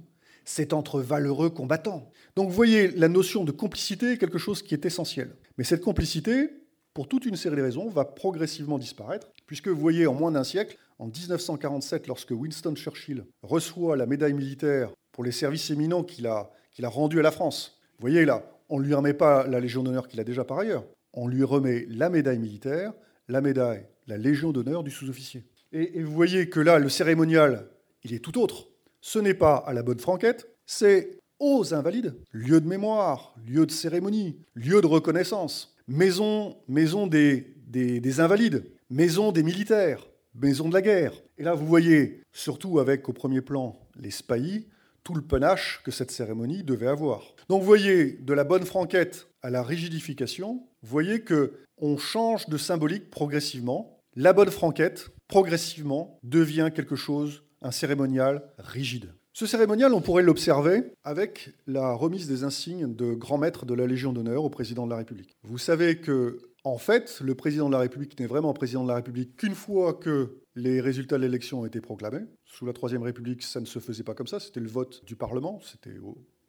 [0.46, 2.11] C'est entre valeureux combattants.
[2.35, 5.37] Donc vous voyez, la notion de complicité est quelque chose qui est essentiel.
[5.59, 6.50] Mais cette complicité,
[6.94, 10.44] pour toute une série de raisons, va progressivement disparaître, puisque vous voyez, en moins d'un
[10.44, 16.26] siècle, en 1947, lorsque Winston Churchill reçoit la médaille militaire pour les services éminents qu'il
[16.26, 17.80] a qu'il a rendu à la France.
[17.98, 20.58] Vous voyez là, on ne lui remet pas la Légion d'honneur qu'il a déjà par
[20.58, 20.84] ailleurs.
[21.12, 22.92] On lui remet la médaille militaire,
[23.28, 25.44] la médaille, la Légion d'honneur du sous-officier.
[25.72, 27.68] Et, vous voyez que là, le cérémonial,
[28.02, 28.68] il est tout autre.
[29.00, 32.14] Ce n'est pas à la bonne franquette, c'est aux invalides.
[32.32, 38.64] Lieu de mémoire, lieu de cérémonie, lieu de reconnaissance, maison, maison des, des, des invalides,
[38.90, 41.12] maison des militaires, maison de la guerre.
[41.38, 44.66] Et là, vous voyez, surtout avec au premier plan les spahis,
[45.04, 47.34] tout le panache que cette cérémonie devait avoir.
[47.48, 52.48] Donc vous voyez, de la bonne franquette à la rigidification, vous voyez que on change
[52.48, 54.00] de symbolique progressivement.
[54.16, 59.12] La bonne franquette, progressivement, devient quelque chose, un cérémonial rigide.
[59.32, 63.88] Ce cérémonial, on pourrait l'observer avec la remise des insignes de grand maître de la
[63.88, 65.36] Légion d'honneur au président de la République.
[65.42, 68.96] Vous savez que, en fait, le président de la République n'est vraiment président de la
[68.96, 72.24] République qu'une fois que les résultats de l'élection ont été proclamés.
[72.46, 75.14] Sous la Troisième République, ça ne se faisait pas comme ça, c'était le vote du
[75.14, 75.94] Parlement, c'était,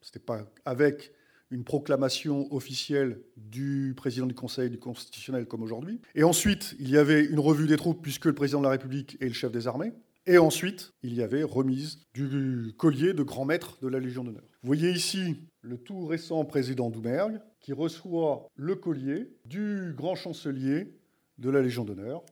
[0.02, 1.12] c'était pas avec
[1.52, 6.02] une proclamation officielle du président du Conseil du Constitutionnel comme aujourd'hui.
[6.16, 9.18] Et ensuite, il y avait une revue des troupes puisque le président de la République
[9.20, 9.94] est le chef des armées.
[10.28, 14.44] Et ensuite, il y avait remise du collier de grand maître de la Légion d'honneur.
[14.64, 20.94] Vous voyez ici le tout récent président Doumergue qui reçoit le collier du grand chancelier
[21.38, 22.24] de la Légion d'honneur.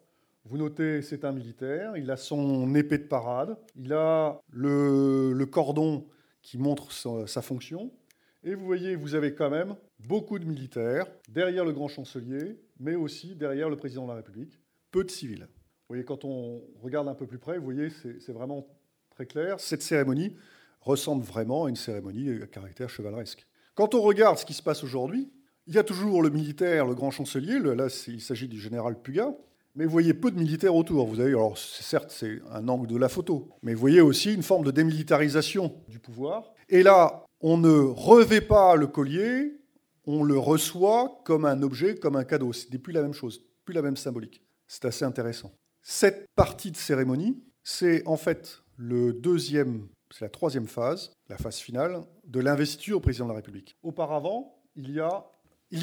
[0.45, 6.05] Vous notez, c'est un militaire, il a son épée de parade, il a le, cordon
[6.41, 7.91] qui montre sa, sa fonction,
[8.43, 12.95] et vous voyez, vous avez quand même beaucoup de militaires derrière le grand chancelier, mais
[12.95, 14.59] aussi derrière le président de la République,
[14.91, 15.47] peu de civils
[15.93, 18.67] voyez, quand on regarde un peu plus près, vous voyez, c'est vraiment
[19.11, 19.59] très clair.
[19.59, 20.35] Cette cérémonie
[20.83, 23.45] ressemble vraiment à une cérémonie à caractère chevaleresque.
[23.75, 25.31] Quand on regarde ce qui se passe aujourd'hui,
[25.65, 29.33] il y a toujours le militaire, le grand chancelier, là il s'agit du général Puga,
[29.75, 31.07] mais vous voyez peu de militaires autour.
[31.07, 34.43] Vous avez, alors certes c'est un angle de la photo, mais vous voyez aussi une
[34.43, 36.51] forme de démilitarisation du pouvoir.
[36.69, 39.53] Et là, on ne revêt pas le collier,
[40.05, 42.53] on le reçoit comme un objet, comme un cadeau.
[42.53, 44.41] Ce n'est plus la même chose, plus la même symbolique.
[44.67, 45.51] C'est assez intéressant.
[45.81, 51.57] Cette partie de cérémonie, c'est en fait le deuxième, c'est la troisième phase, la phase
[51.57, 53.75] finale de l'investiture au président de la République.
[53.81, 54.99] Auparavant, il y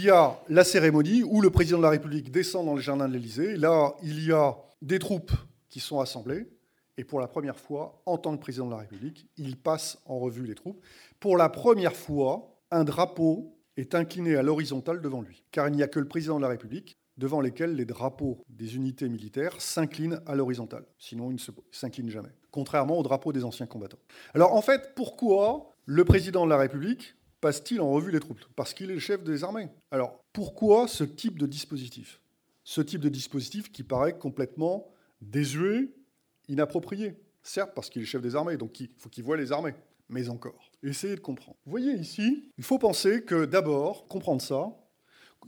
[0.08, 3.56] a la cérémonie où le président de la République descend dans les jardins de l'Élysée.
[3.56, 5.32] Là, il y a des troupes
[5.68, 6.46] qui sont assemblées.
[6.96, 10.20] Et pour la première fois, en tant que président de la République, il passe en
[10.20, 10.80] revue les troupes.
[11.18, 15.42] Pour la première fois, un drapeau est incliné à l'horizontale devant lui.
[15.50, 18.74] Car il n'y a que le président de la République devant lesquels les drapeaux des
[18.76, 20.86] unités militaires s'inclinent à l'horizontale.
[20.98, 22.30] Sinon, ils ne s'inclinent jamais.
[22.50, 23.98] Contrairement aux drapeaux des anciens combattants.
[24.34, 28.40] Alors en fait, pourquoi le président de la République passe-t-il en revue les troupes?
[28.56, 29.68] Parce qu'il est le chef des armées.
[29.90, 32.20] Alors pourquoi ce type de dispositif?
[32.64, 34.88] Ce type de dispositif qui paraît complètement
[35.20, 35.90] désuet,
[36.48, 37.14] inapproprié.
[37.42, 39.74] Certes, parce qu'il est chef des armées, donc il faut qu'il voie les armées.
[40.08, 40.70] Mais encore.
[40.82, 41.56] Essayez de comprendre.
[41.64, 44.70] Vous voyez ici, il faut penser que d'abord, comprendre ça,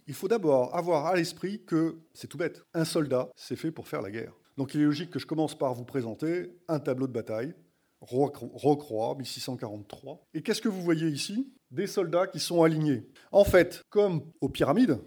[0.06, 2.62] il faut d'abord avoir à l'esprit que c'est tout bête.
[2.74, 4.34] Un soldat, c'est fait pour faire la guerre.
[4.56, 7.54] Donc il est logique que je commence par vous présenter un tableau de bataille,
[8.00, 10.26] Rocroi, 1643.
[10.34, 11.52] Et qu'est-ce que vous voyez ici?
[11.70, 13.06] Des soldats qui sont alignés.
[13.30, 14.98] En fait, comme aux pyramides,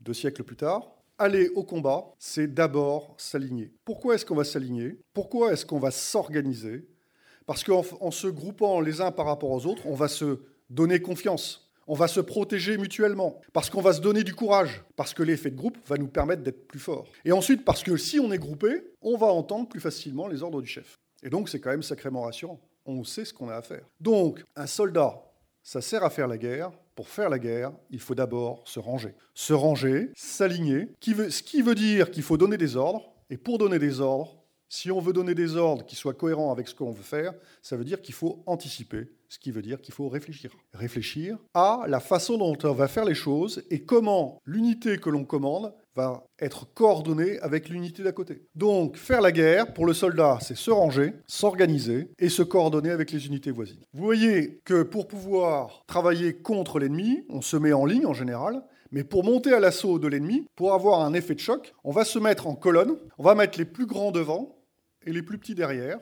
[0.00, 3.72] deux siècles plus tard, aller au combat, c'est d'abord s'aligner.
[3.84, 5.00] Pourquoi est-ce qu'on va s'aligner?
[5.12, 6.88] Pourquoi est-ce qu'on va s'organiser?
[7.46, 11.65] Parce qu'en se groupant les uns par rapport aux autres, on va se donner confiance.
[11.86, 15.50] On va se protéger mutuellement, parce qu'on va se donner du courage, parce que l'effet
[15.50, 17.06] de groupe va nous permettre d'être plus forts.
[17.24, 20.60] Et ensuite, parce que si on est groupé, on va entendre plus facilement les ordres
[20.60, 20.98] du chef.
[21.22, 22.60] Et donc, c'est quand même sacrément rassurant.
[22.84, 23.84] On sait ce qu'on a à faire.
[24.00, 25.22] Donc, un soldat,
[25.62, 26.70] ça sert à faire la guerre.
[26.94, 29.14] Pour faire la guerre, il faut d'abord se ranger.
[29.34, 33.12] Se ranger, s'aligner, ce qui veut dire qu'il faut donner des ordres.
[33.28, 34.36] Et pour donner des ordres,
[34.68, 37.76] si on veut donner des ordres qui soient cohérents avec ce qu'on veut faire, ça
[37.76, 40.50] veut dire qu'il faut anticiper, ce qui veut dire qu'il faut réfléchir.
[40.74, 45.24] Réfléchir à la façon dont on va faire les choses et comment l'unité que l'on
[45.24, 48.42] commande va être coordonnée avec l'unité d'à côté.
[48.54, 53.10] Donc, faire la guerre, pour le soldat, c'est se ranger, s'organiser et se coordonner avec
[53.10, 53.82] les unités voisines.
[53.94, 58.62] Vous voyez que pour pouvoir travailler contre l'ennemi, on se met en ligne en général,
[58.92, 62.04] mais pour monter à l'assaut de l'ennemi, pour avoir un effet de choc, on va
[62.04, 64.56] se mettre en colonne, on va mettre les plus grands devant
[65.06, 65.98] et les plus petits derrière,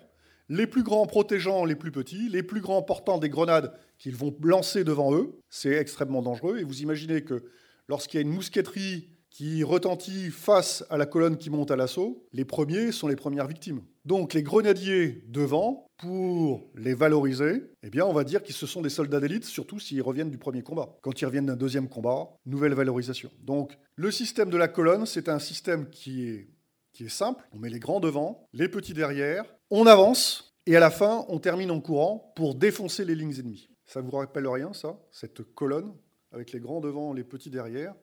[0.49, 4.35] les plus grands protégeant les plus petits, les plus grands portant des grenades qu'ils vont
[4.43, 5.39] lancer devant eux.
[5.49, 6.59] C'est extrêmement dangereux.
[6.59, 7.45] Et vous imaginez que
[7.89, 12.25] lorsqu'il y a une mousqueterie qui retentit face à la colonne qui monte à l'assaut,
[12.33, 13.83] les premiers sont les premières victimes.
[14.05, 18.81] Donc les grenadiers devant, pour les valoriser, eh bien on va dire qu'ils se sont
[18.81, 20.97] des soldats d'élite, surtout s'ils reviennent du premier combat.
[21.03, 23.31] Quand ils reviennent d'un deuxième combat, nouvelle valorisation.
[23.43, 26.51] Donc le système de la colonne, c'est un système qui est,
[26.93, 27.43] qui est simple.
[27.53, 29.45] On met les grands devant, les petits derrière,
[29.77, 33.69] on avance, et à la fin, on termine en courant pour défoncer les lignes ennemies.
[33.87, 35.93] Ça vous rappelle rien, ça Cette colonne,
[36.31, 37.95] avec les grands devant, les petits derrière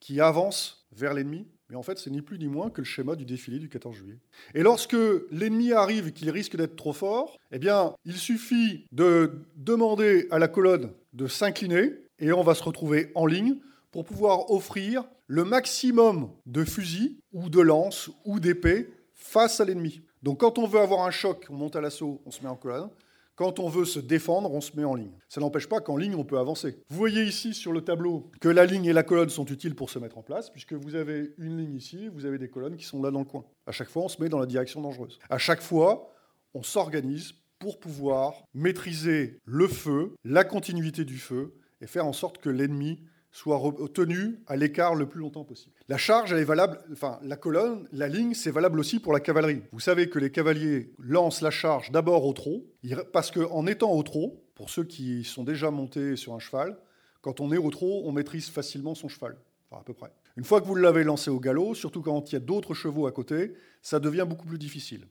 [0.00, 1.46] qui avance vers l'ennemi.
[1.68, 3.94] Mais en fait, c'est ni plus ni moins que le schéma du défilé du 14
[3.94, 4.18] juillet.
[4.54, 4.96] Et lorsque
[5.30, 10.38] l'ennemi arrive et qu'il risque d'être trop fort, eh bien, il suffit de demander à
[10.38, 13.58] la colonne de s'incliner et on va se retrouver en ligne
[13.90, 20.00] pour pouvoir offrir le maximum de fusils ou de lances ou d'épées face à l'ennemi.
[20.22, 22.56] Donc quand on veut avoir un choc, on monte à l'assaut, on se met en
[22.56, 22.90] colonne.
[23.36, 25.16] Quand on veut se défendre, on se met en ligne.
[25.30, 26.82] Ça n'empêche pas qu'en ligne, on peut avancer.
[26.90, 29.88] Vous voyez ici sur le tableau que la ligne et la colonne sont utiles pour
[29.88, 32.84] se mettre en place, puisque vous avez une ligne ici, vous avez des colonnes qui
[32.84, 33.44] sont là dans le coin.
[33.66, 35.18] À chaque fois, on se met dans la direction dangereuse.
[35.30, 36.12] À chaque fois,
[36.52, 42.38] on s'organise pour pouvoir maîtriser le feu, la continuité du feu, et faire en sorte
[42.38, 43.00] que l'ennemi
[43.32, 43.60] soit
[43.94, 45.74] tenu à l'écart le plus longtemps possible.
[45.88, 49.20] La charge, elle est valable, enfin la colonne, la ligne, c'est valable aussi pour la
[49.20, 49.62] cavalerie.
[49.72, 52.66] Vous savez que les cavaliers lancent la charge d'abord au trot,
[53.12, 56.76] parce qu'en étant au trot, pour ceux qui sont déjà montés sur un cheval,
[57.20, 59.36] quand on est au trot, on maîtrise facilement son cheval,
[59.70, 60.12] à peu près.
[60.36, 63.06] Une fois que vous l'avez lancé au galop, surtout quand il y a d'autres chevaux
[63.06, 65.06] à côté, ça devient beaucoup plus difficile.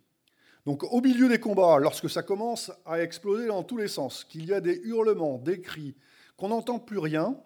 [0.65, 4.45] Donc au milieu des combats, lorsque ça commence à exploser dans tous les sens, qu'il
[4.45, 5.95] y a des hurlements, des cris,
[6.37, 7.37] qu'on n'entend plus rien,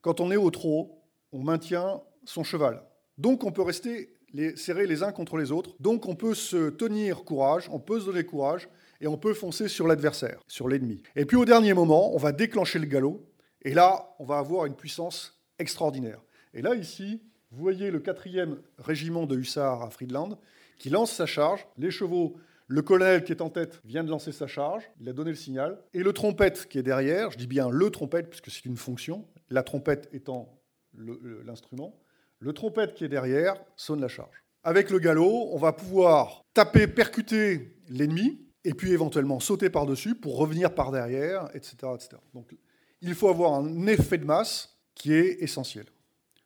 [0.00, 2.82] quand on est au trot, on maintient son cheval.
[3.16, 5.74] Donc on peut rester les, serrés les uns contre les autres.
[5.80, 8.68] Donc on peut se tenir courage, on peut se donner courage,
[9.00, 11.02] et on peut foncer sur l'adversaire, sur l'ennemi.
[11.16, 13.24] Et puis au dernier moment, on va déclencher le galop,
[13.62, 16.20] et là, on va avoir une puissance extraordinaire.
[16.54, 20.38] Et là, ici, vous voyez le quatrième régiment de hussards à Friedland
[20.78, 21.66] qui lance sa charge.
[21.76, 25.12] Les chevaux, le colonel qui est en tête vient de lancer sa charge, il a
[25.12, 25.78] donné le signal.
[25.94, 29.24] Et le trompette qui est derrière, je dis bien le trompette puisque c'est une fonction,
[29.50, 30.60] la trompette étant
[30.94, 31.98] l'instrument,
[32.38, 34.44] le trompette qui est derrière sonne la charge.
[34.64, 40.36] Avec le galop, on va pouvoir taper, percuter l'ennemi, et puis éventuellement sauter par-dessus pour
[40.36, 42.08] revenir par derrière, etc., etc.
[42.34, 42.54] Donc
[43.00, 45.86] il faut avoir un effet de masse qui est essentiel.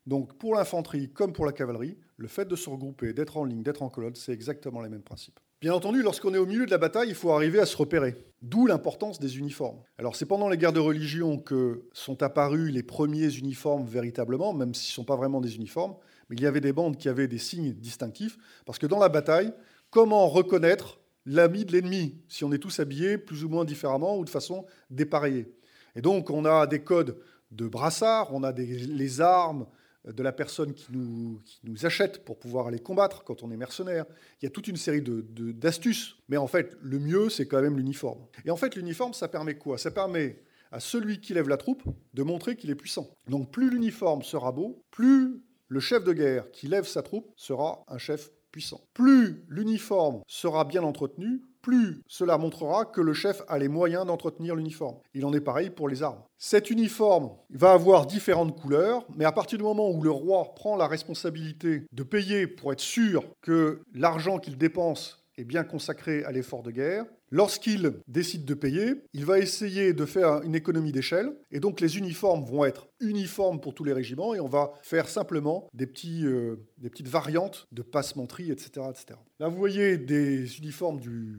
[0.06, 3.62] Donc pour l'infanterie comme pour la cavalerie, le fait de se regrouper, d'être en ligne,
[3.62, 5.40] d'être en colonne, c'est exactement les mêmes principes.
[5.62, 8.16] Bien entendu, lorsqu'on est au milieu de la bataille, il faut arriver à se repérer.
[8.42, 9.78] D'où l'importance des uniformes.
[9.96, 14.74] Alors c'est pendant les guerres de religion que sont apparus les premiers uniformes véritablement, même
[14.74, 15.94] s'ils ne sont pas vraiment des uniformes,
[16.28, 19.08] mais il y avait des bandes qui avaient des signes distinctifs, parce que dans la
[19.08, 19.52] bataille,
[19.90, 24.24] comment reconnaître l'ami de l'ennemi si on est tous habillés plus ou moins différemment ou
[24.24, 25.54] de façon dépareillée?
[25.94, 27.18] Et donc on a des codes
[27.52, 29.66] de brassards, on a des, les armes,
[30.04, 34.04] de la personne qui nous, nous, achète pour pouvoir aller combattre quand on est mercenaire.
[34.40, 36.16] Il y a toute une série d'astuces.
[36.16, 38.20] De, Mais en fait, le mieux, c'est quand même l'uniforme.
[38.44, 39.78] Et en fait, l'uniforme, ça permet quoi?
[39.78, 41.82] Ça permet à celui qui lève la troupe
[42.14, 43.10] de montrer qu'il est puissant.
[43.28, 47.84] Donc plus l'uniforme sera beau, plus le chef de guerre qui lève sa troupe sera
[47.88, 48.80] un chef puissant.
[48.94, 54.56] Plus l'uniforme sera bien entretenu, plus cela montrera que le chef a les moyens d'entretenir
[54.56, 54.96] l'uniforme.
[55.14, 56.22] Il en est pareil pour les armes.
[56.36, 60.76] Cet uniforme va avoir différentes couleurs, mais à partir du moment où le roi prend
[60.76, 66.32] la responsabilité de payer pour être sûr que l'argent qu'il dépense est bien consacré à
[66.32, 67.04] l'effort de guerre.
[67.30, 71.96] Lorsqu'il décide de payer, il va essayer de faire une économie d'échelle, et donc les
[71.96, 76.26] uniformes vont être uniformes pour tous les régiments, et on va faire simplement des, petits,
[76.26, 79.18] euh, des petites variantes de passementerie, etc., etc.
[79.40, 81.38] Là, vous voyez des uniformes du,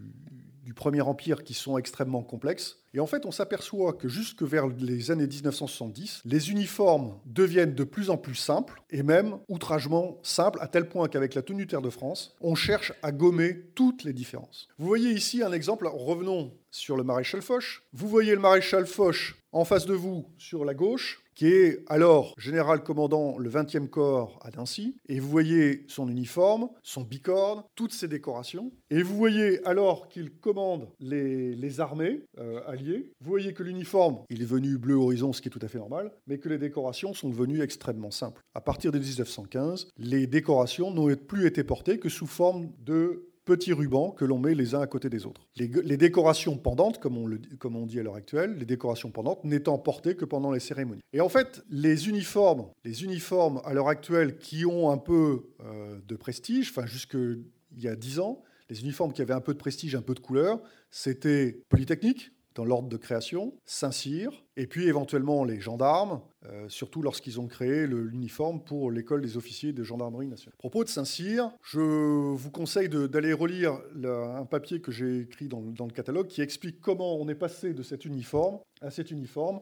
[0.64, 2.80] du Premier Empire qui sont extrêmement complexes.
[2.94, 7.84] Et en fait, on s'aperçoit que jusque vers les années 1970, les uniformes deviennent de
[7.84, 11.82] plus en plus simples, et même outragement simples, à tel point qu'avec la tenue Terre
[11.82, 14.68] de France, on cherche à gommer toutes les différences.
[14.78, 17.84] Vous voyez ici un exemple, revenons sur le maréchal Foch.
[17.94, 22.34] Vous voyez le maréchal Foch en face de vous sur la gauche, qui est alors
[22.38, 24.96] général commandant le 20e corps à Nancy.
[25.08, 28.72] Et vous voyez son uniforme, son bicorne, toutes ses décorations.
[28.90, 34.42] Et vous voyez alors qu'il commande les, armées euh, alliées, vous voyez que l'uniforme, il
[34.44, 37.14] est venu bleu horizon, ce qui est tout à fait normal, mais que les décorations
[37.14, 38.42] sont devenues extrêmement simples.
[38.54, 43.74] À partir de 1915, les décorations n'ont plus été portées que sous forme de petits
[43.74, 45.48] rubans que l'on met les uns à côté des autres.
[45.56, 50.26] Les, décorations pendantes, comme on, dit à l'heure actuelle, les décorations pendantes n'étant portées que
[50.26, 51.02] pendant les cérémonies.
[51.12, 56.00] Et en fait, les uniformes, les uniformes à l'heure actuelle qui ont un peu euh,
[56.08, 57.44] de prestige, enfin jusqu'il
[57.78, 60.20] y a 10 ans, les uniformes qui avaient un peu de prestige, un peu de
[60.20, 67.02] couleur, c'était Polytechnique, dans l'ordre de création, Saint-Cyr, et puis éventuellement les gendarmes, euh, surtout
[67.02, 70.56] lorsqu'ils ont créé l'uniforme pour l'école des officiers de gendarmerie nationale.
[70.58, 75.62] À propos de Saint-Cyr, je vous conseille d'aller relire un papier que j'ai écrit dans,
[75.62, 79.62] dans, le catalogue qui explique comment on est passé de cet uniforme à cet uniforme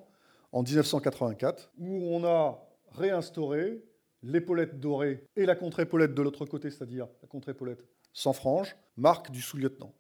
[0.52, 3.84] en 1984, où on a réinstauré
[4.24, 9.42] l'épaulette dorée et la contre-épaulette de l'autre côté, c'est-à-dire la contre-épaulette sans frange, marque du
[9.42, 9.94] sous-lieutenant.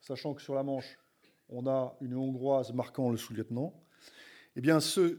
[0.00, 0.98] Sachant que sur la manche,
[1.50, 3.74] on a une hongroise marquant le sous-lieutenant.
[4.56, 5.18] Eh bien, ce,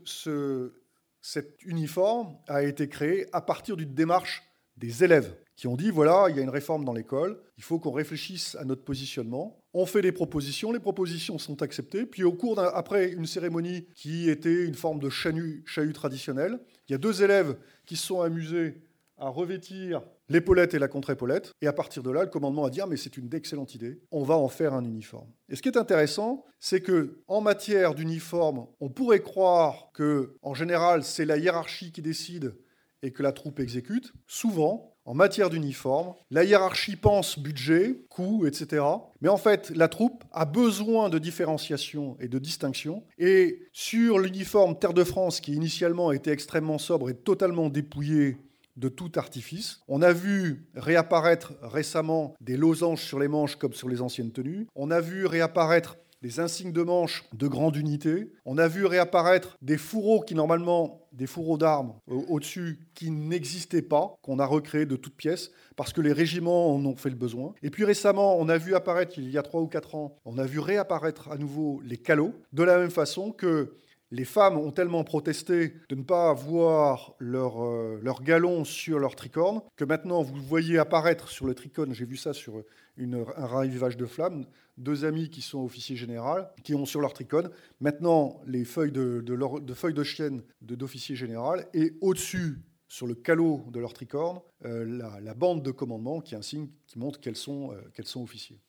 [1.22, 4.44] cet uniforme a été créé à partir d'une démarche
[4.78, 7.78] des élèves qui ont dit voilà, il y a une réforme dans l'école, il faut
[7.78, 9.60] qu'on réfléchisse à notre positionnement.
[9.74, 12.08] On fait des propositions, les propositions sont acceptées.
[12.08, 16.96] Puis au cours après une cérémonie qui était une forme de chahut traditionnel, il y
[16.96, 18.82] a deux élèves qui se sont amusés
[19.22, 21.54] à revêtir l'épaulette et la contre-épaulette.
[21.62, 24.02] Et à partir de là, le commandement a dit ah, mais c'est une excellente idée,
[24.12, 25.30] on va en faire un uniforme.
[25.48, 30.54] Et ce qui est intéressant, c'est que en matière d'uniforme, on pourrait croire que en
[30.54, 32.56] général c'est la hiérarchie qui décide
[33.04, 34.12] et que la troupe exécute.
[34.28, 36.14] Souvent, en matière d'uniforme.
[36.30, 38.84] La hiérarchie pense budget, coût, etc.
[39.22, 43.04] Mais en fait, la troupe a besoin de différenciation et de distinction.
[43.18, 48.38] Et sur l'uniforme Terre de France, qui initialement était extrêmement sobre et totalement dépouillé
[48.76, 49.80] de tout artifice.
[49.88, 54.68] On a vu réapparaître récemment des losanges sur les manches comme sur les anciennes tenues.
[54.76, 58.32] On a vu réapparaître des insignes de manche de grande unité.
[58.46, 64.16] On a vu réapparaître des fourreaux qui, normalement, des fourreaux d'armes au-dessus, qui n'existaient pas,
[64.22, 67.54] qu'on a recréés de toutes pièces, parce que les régiments en ont fait le besoin.
[67.64, 70.38] Et puis récemment, on a vu apparaître, il y a trois ou quatre ans, on
[70.38, 73.74] a vu réapparaître à nouveau les calots, de la même façon que
[74.12, 79.16] les femmes ont tellement protesté de ne pas avoir leur, euh, leur galon sur leur
[79.16, 82.64] tricorne que maintenant vous voyez apparaître sur le tricorne, j'ai vu ça sur
[82.98, 84.46] un ravivage de flammes,
[84.78, 89.22] deux amis qui sont officiers généraux, qui ont sur leur tricorne maintenant les feuilles de,
[89.22, 94.84] de, feuilles de chienne d'officier général et au-dessus sur le calot de leur tricorne, euh,
[95.22, 98.22] la, bande de commandement qui est un signe qui montre qu'elles sont, euh, qu'elles sont
[98.22, 98.60] officiers.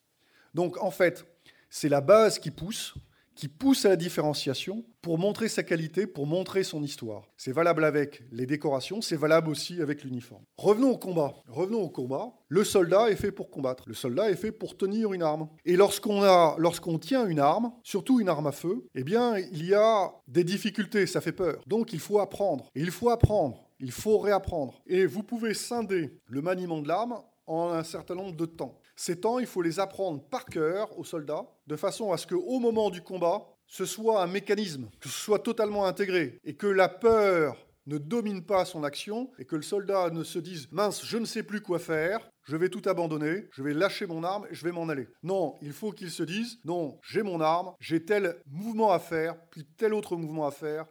[0.53, 1.25] Donc en fait,
[1.69, 2.95] c'est la base qui pousse
[3.35, 7.23] qui pousse à la différenciation pour montrer sa qualité, pour montrer son histoire.
[7.37, 10.43] C'est valable avec les décorations, c'est valable aussi avec l'uniforme.
[10.57, 11.33] Revenons au combat.
[11.47, 12.31] Revenons au combat.
[12.47, 13.83] Le soldat est fait pour combattre.
[13.87, 15.49] Le soldat est fait pour tenir une arme.
[15.65, 19.65] Et lorsqu'on a, lorsqu'on tient une arme, surtout une arme à feu, eh bien, il
[19.65, 21.61] y a des difficultés, ça fait peur.
[21.67, 22.69] Donc, il faut apprendre.
[22.75, 23.69] Et il faut apprendre.
[23.79, 24.81] Il faut réapprendre.
[24.87, 28.79] Et vous pouvez scinder le maniement de l'arme en un certain nombre de temps.
[28.95, 32.59] Ces temps, il faut les apprendre par cœur aux soldats, de façon à ce qu'au
[32.59, 36.89] moment du combat, ce soit un mécanisme, que ce soit totalement intégré, et que la
[36.89, 41.17] peur ne domine pas son action, et que le soldat ne se dise mince, je
[41.17, 44.53] ne sais plus quoi faire, je vais tout abandonner, je vais lâcher mon arme et
[44.53, 45.07] je vais m'en aller.
[45.21, 49.35] Non, il faut qu'il se dise non, j'ai mon arme, j'ai tel mouvement à faire,
[49.49, 50.85] puis tel autre mouvement à faire,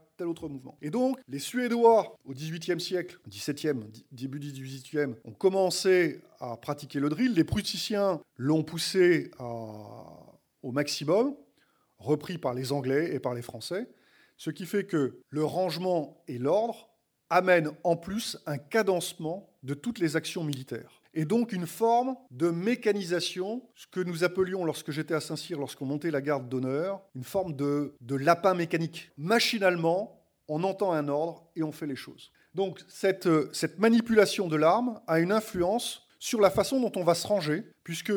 [0.81, 7.01] Et donc, les Suédois, au XVIIIe siècle, 17e, début du XVIIIe, ont commencé à pratiquer
[7.01, 7.35] le drill.
[7.35, 11.35] Les Prussiciens l'ont poussé au maximum,
[11.99, 13.89] repris par les Anglais et par les Français,
[14.37, 16.89] ce qui fait que le rangement et l'ordre
[17.31, 22.51] amènent en plus un cadencement de toutes les actions militaires et donc une forme de
[22.51, 27.25] mécanisation, ce que nous appelions lorsque j'étais à Saint-Cyr, lorsqu'on montait la garde d'honneur, une
[27.25, 29.11] forme de, lapin mécanique.
[29.19, 32.33] Machinalement, on entend un ordre et on fait les choses.
[32.55, 37.15] Donc cette, cette manipulation de l'arme a une influence sur la façon dont on va
[37.15, 38.13] se ranger, puisque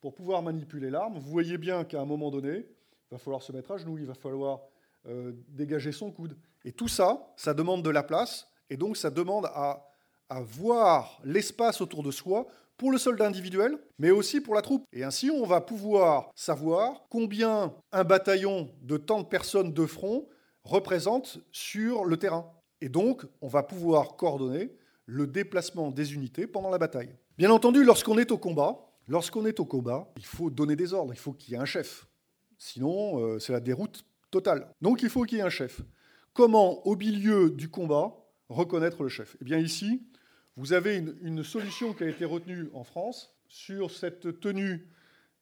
[0.00, 2.66] pour pouvoir manipuler l'arme, vous voyez bien qu'à un moment donné,
[3.10, 4.60] il va falloir se mettre à genoux, il va falloir
[5.06, 6.36] euh, dégager son coude.
[6.64, 9.89] Et tout ça, ça demande de la place, et donc ça demande à
[10.30, 12.46] à voir l'espace autour de soi
[12.78, 14.86] pour le soldat individuel, mais aussi pour la troupe.
[14.94, 20.26] Et ainsi, on va pouvoir savoir combien un bataillon de tant de personnes de front
[20.64, 22.50] représente sur le terrain.
[22.80, 24.72] Et donc, on va pouvoir coordonner
[25.04, 27.14] le déplacement des unités pendant la bataille.
[27.36, 31.12] Bien entendu, lorsqu'on est au combat, lorsqu'on est au combat, il faut donner des ordres,
[31.12, 32.06] il faut qu'il y ait un chef.
[32.56, 34.72] Sinon, euh, c'est la déroute totale.
[34.80, 35.82] Donc, il faut qu'il y ait un chef.
[36.32, 38.14] Comment, au milieu du combat,
[38.48, 39.36] reconnaître le chef?
[39.40, 40.06] Eh bien, ici,
[40.60, 44.86] vous avez une, solution qui a été retenue en France sur cette tenue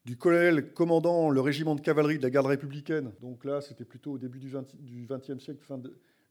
[0.04, 3.10] du colonel commandant le régiment de cavalerie de la garde républicaine.
[3.20, 5.58] Donc là, c'était plutôt au début du XXe siècle,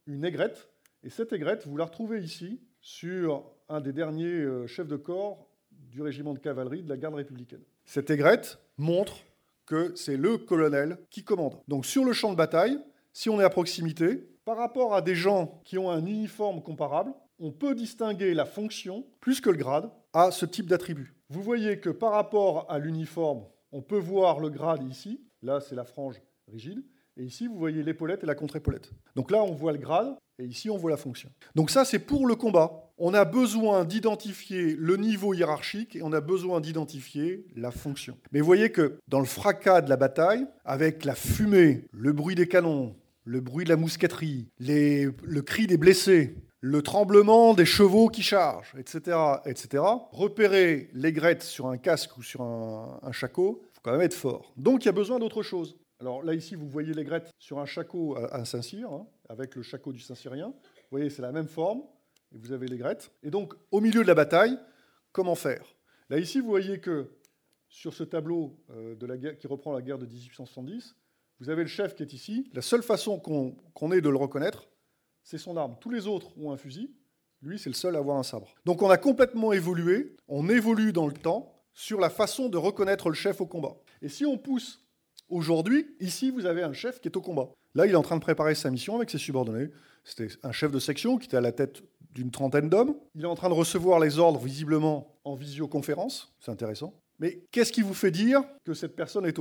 [0.05, 0.69] une aigrette.
[1.03, 5.49] Et cette aigrette, vous la retrouvez ici sur un des derniers euh, chefs de corps
[5.69, 7.63] du régiment de cavalerie de la garde républicaine.
[7.83, 9.17] Cette aigrette montre
[9.65, 11.59] que c'est le colonel qui commande.
[11.67, 12.79] Donc sur le champ de bataille,
[13.11, 17.13] si on est à proximité, par rapport à des gens qui ont un uniforme comparable,
[17.39, 21.15] on peut distinguer la fonction, plus que le grade, à ce type d'attribut.
[21.29, 25.21] Vous voyez que par rapport à l'uniforme, on peut voir le grade ici.
[25.41, 26.15] Là, c'est la frange
[26.47, 26.83] rigide.
[27.17, 28.91] Et ici, vous voyez l'épaulette et la contre-épaulette.
[29.15, 31.31] Donc là, on voit le grade, et ici, on voit la fonction.
[31.55, 32.91] Donc ça, c'est pour le combat.
[32.99, 38.17] On a besoin d'identifier le niveau hiérarchique et on a besoin d'identifier la fonction.
[38.31, 42.35] Mais vous voyez que dans le fracas de la bataille, avec la fumée, le bruit
[42.35, 42.95] des canons,
[43.27, 48.73] le bruit de la mousqueterie, le cri des blessés, le tremblement des chevaux qui chargent,
[48.77, 49.83] etc., etc.
[50.11, 54.13] Repérer l'aigrettes sur un casque ou sur un, un shako, il faut quand même être
[54.13, 54.53] fort.
[54.55, 55.77] Donc il y a besoin d'autre chose.
[55.99, 59.91] Alors là, ici, vous voyez l'aigrettes sur un shako à, Saint-Cyr, hein, avec le shako
[59.91, 60.47] du Saint-Cyrien.
[60.47, 61.81] Vous voyez, c'est la même forme,
[62.33, 63.11] et vous avez l'aigrettes.
[63.23, 64.57] Et donc, au milieu de la bataille,
[65.11, 65.75] comment faire?
[66.09, 67.11] Là, ici, vous voyez que
[67.67, 68.95] sur ce tableau euh,
[69.33, 70.95] qui reprend la guerre de 1870,
[71.39, 72.49] vous avez le chef qui est ici.
[72.53, 74.67] La seule façon qu'on ait de le reconnaître,
[75.23, 75.75] c'est son arme.
[75.79, 76.91] Tous les autres ont un fusil.
[77.41, 78.55] Lui, c'est le seul à avoir un sabre.
[78.65, 83.09] Donc on a complètement évolué, on évolue dans le temps sur la façon de reconnaître
[83.09, 83.75] le chef au combat.
[84.01, 84.83] Et si on pousse
[85.29, 87.49] aujourd'hui, ici, vous avez un chef qui est au combat.
[87.75, 89.69] Là, il est en train de préparer sa mission avec ses subordonnés.
[90.03, 92.95] C'était un chef de section qui était à la tête d'une trentaine d'hommes.
[93.13, 96.33] Il est en train de recevoir les ordres visiblement en visioconférence.
[96.39, 96.95] C'est intéressant.
[97.19, 99.37] Mais qu'est-ce qui vous fait dire que cette personne est,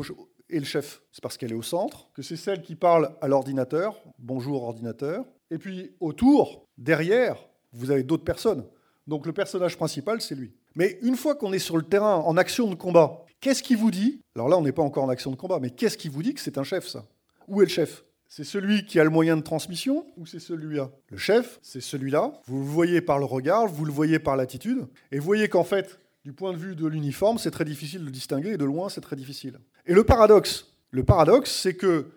[0.48, 1.02] le chef?
[1.12, 4.02] C'est parce qu'elle est au centre, que c'est celle qui parle à l'ordinateur.
[4.18, 5.26] Bonjour ordinateur.
[5.50, 7.36] Et puis autour, derrière,
[7.72, 8.64] vous avez d'autres personnes.
[9.06, 10.54] Donc le personnage principal, c'est lui.
[10.74, 13.90] Mais une fois qu'on est sur le terrain, en action de combat, qu'est-ce qui vous
[13.90, 14.22] dit?
[14.34, 16.32] Alors là, on n'est pas encore en action de combat, mais qu'est-ce qui vous dit
[16.32, 17.04] que c'est un chef, ça?
[17.46, 18.04] Où est le chef?
[18.26, 20.90] C'est celui qui a le moyen de transmission ou c'est celui-là?
[21.10, 22.32] Le chef, c'est celui-là.
[22.46, 24.86] Vous le voyez par le regard, vous le voyez par l'attitude.
[25.12, 28.06] Et vous voyez qu'en fait, du point de vue de l'uniforme, c'est très difficile de
[28.06, 29.60] le distinguer et de loin, c'est très difficile.
[29.86, 32.08] Et le paradoxe, le paradoxe, c'est que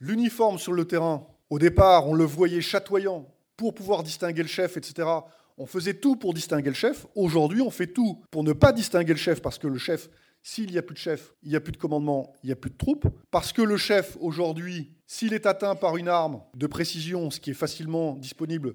[0.00, 4.76] l'uniforme sur le terrain, au départ, on le voyait chatoyant pour pouvoir distinguer le chef,
[4.76, 5.08] etc.
[5.56, 7.06] On faisait tout pour distinguer le chef.
[7.14, 10.10] Aujourd'hui, on fait tout pour ne pas distinguer le chef parce que le chef,
[10.42, 12.56] s'il n'y a plus de chef, il n'y a plus de commandement, il n'y a
[12.56, 13.08] plus de troupes.
[13.30, 17.52] Parce que le chef, aujourd'hui, s'il est atteint par une arme de précision, ce qui
[17.52, 18.74] est facilement disponible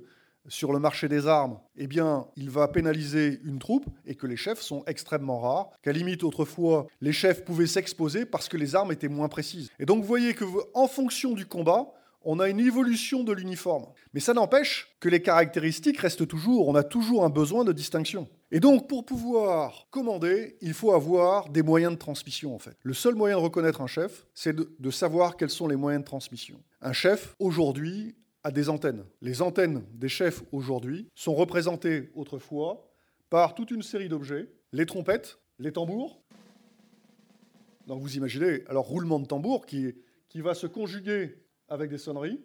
[0.49, 4.35] sur le marché des armes, eh bien, il va pénaliser une troupe et que les
[4.35, 8.91] chefs sont extrêmement rares, qu'à limite autrefois, les chefs pouvaient s'exposer parce que les armes
[8.91, 9.69] étaient moins précises.
[9.79, 11.93] Et donc vous voyez que en fonction du combat,
[12.23, 13.85] on a une évolution de l'uniforme.
[14.13, 18.27] Mais ça n'empêche que les caractéristiques restent toujours, on a toujours un besoin de distinction.
[18.51, 22.75] Et donc, pour pouvoir commander, il faut avoir des moyens de transmission, en fait.
[22.81, 26.03] Le seul moyen de reconnaître un chef, c'est de, de, savoir quels sont les moyens
[26.03, 26.59] de transmission.
[26.81, 29.05] Un chef, aujourd'hui, a des antennes.
[29.21, 32.89] Les antennes des chefs, aujourd'hui, sont représentées autrefois
[33.29, 34.49] par toute une série d'objets.
[34.71, 36.21] Les trompettes, les tambours.
[37.87, 39.95] Donc vous imaginez, alors roulement de tambour qui,
[40.29, 42.39] qui va se conjuguer avec des sonneries.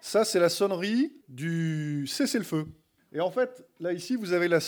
[0.00, 2.66] Ça, c'est la sonnerie du cessez-le-feu.
[3.12, 4.60] Et en fait, là, ici, vous avez la,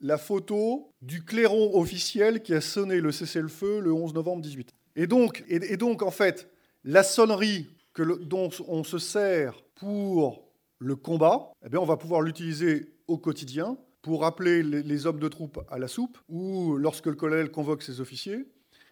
[0.00, 4.74] la, photo du clairon officiel qui a sonné le cessez-le-feu le 11 novembre 18.
[4.96, 6.50] Et donc, et, donc en fait,
[6.84, 10.48] la sonnerie que dont on se sert pour
[10.78, 15.28] le combat, eh bien, on va pouvoir l'utiliser au quotidien pour appeler les, hommes de
[15.28, 18.46] troupe à la soupe, ou lorsque le colonel convoque ses officiers,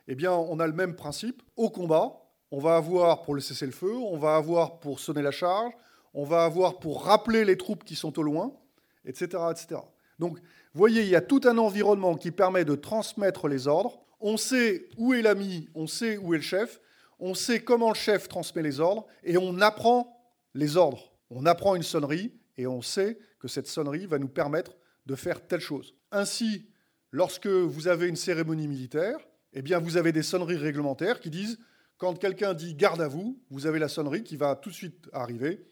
[0.08, 1.42] eh bien, on a le même principe.
[1.56, 2.12] Au combat,
[2.50, 5.72] on va avoir pour le cessez-le-feu, on va avoir pour sonner la charge,
[6.12, 8.52] on va avoir pour rappeler les troupes qui sont au loin,
[9.04, 9.42] etc.
[9.50, 9.80] etc.
[10.18, 10.38] Donc,
[10.76, 13.98] vous voyez, il y a tout un environnement qui permet de transmettre les ordres.
[14.20, 16.82] On sait où est l'ami, on sait où est le chef,
[17.18, 20.20] on sait comment le chef transmet les ordres, et on apprend
[20.52, 21.14] les ordres.
[21.30, 25.46] On apprend une sonnerie, et on sait que cette sonnerie va nous permettre de faire
[25.46, 25.94] telle chose.
[26.12, 26.68] Ainsi,
[27.10, 29.16] lorsque vous avez une cérémonie militaire,
[29.54, 31.58] eh bien, vous avez des sonneries réglementaires qui disent,
[31.96, 35.08] quand quelqu'un dit garde à vous, vous avez la sonnerie qui va tout de suite
[35.14, 35.70] arriver.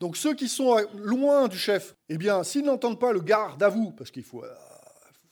[0.00, 3.68] Donc ceux qui sont loin du chef, eh bien, s'ils n'entendent pas le garde à
[3.68, 4.44] vous, parce qu'il faut,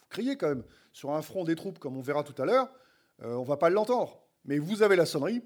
[0.09, 2.69] crier quand même sur un front des troupes, comme on verra tout à l'heure,
[3.23, 4.27] on ne va pas l'entendre.
[4.45, 5.43] Mais vous avez la sonnerie,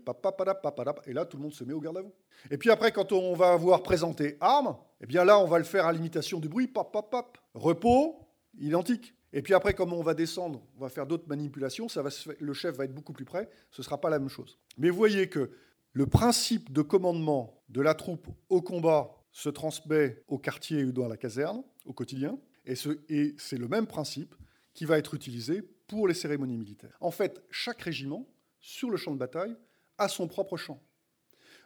[1.06, 2.12] et là, tout le monde se met au garde à vous.
[2.50, 5.64] Et puis après, quand on va avoir présenté armes, eh bien là, on va le
[5.64, 7.38] faire à l'imitation du bruit, pop.
[7.54, 9.14] Repos, identique.
[9.32, 12.52] Et puis après, comme on va descendre, on va faire d'autres manipulations, ça va le
[12.52, 14.58] chef va être beaucoup plus près, ce ne sera pas la même chose.
[14.76, 15.50] Mais vous voyez que
[15.92, 21.08] le principe de commandement de la troupe au combat se transmet au quartier ou dans
[21.08, 24.34] la caserne, au quotidien, et c'est le même principe
[24.74, 26.96] qui va être utilisé pour les cérémonies militaires.
[27.00, 28.28] En fait, chaque régiment
[28.60, 29.56] sur le champ de bataille
[29.98, 30.82] à son propre champ.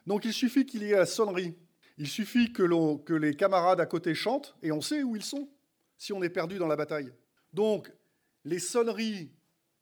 [0.07, 1.55] Donc il suffit qu'il y ait la sonnerie,
[1.97, 5.49] il suffit que, que les camarades à côté chantent et on sait où ils sont
[5.97, 7.11] si on est perdu dans la bataille.
[7.53, 7.91] Donc
[8.43, 9.31] les sonneries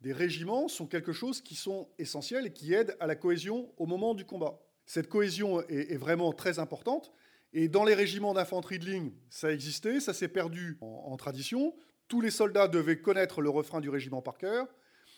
[0.04, 3.86] des régiments sont quelque chose qui sont essentiels et qui aident à la cohésion au
[3.86, 4.60] moment du combat.
[4.86, 7.14] Cette cohésion est, vraiment très importante.
[7.54, 11.74] Et dans les régiments d'infanterie de ligne, ça existait, ça s'est perdu en, tradition.
[12.10, 14.68] Tous les soldats devaient connaître le refrain du régiment par cœur.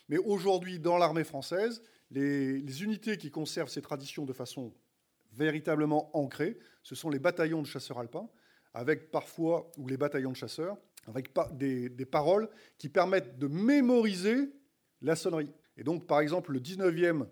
[0.08, 1.82] Mais aujourd'hui, dans l'armée française,
[2.12, 4.72] les, unités qui conservent ces traditions de façon
[5.34, 8.30] véritablement ancrée, ce sont les bataillons de chasseurs alpins,
[8.76, 10.78] avec parfois, ou les bataillons de chasseurs,
[11.08, 14.52] avec des, des paroles qui permettent de mémoriser
[15.02, 15.52] la sonnerie.
[15.78, 17.28] Et donc, par exemple, le 19e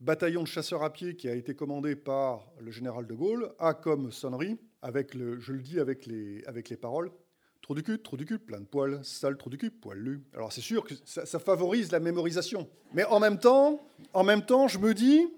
[0.00, 3.74] bataillon de chasseurs à pied qui a été commandé par le général de Gaulle a
[3.74, 7.10] comme sonnerie, avec le, je le dis avec les, avec les paroles,
[7.68, 10.24] Trop du cul, trop du cul, plein de poils, sale, trop du cul, poilu.
[10.32, 12.66] Alors c'est sûr que ça, favorise la mémorisation.
[12.94, 15.28] Mais en même temps, en même temps je me dis,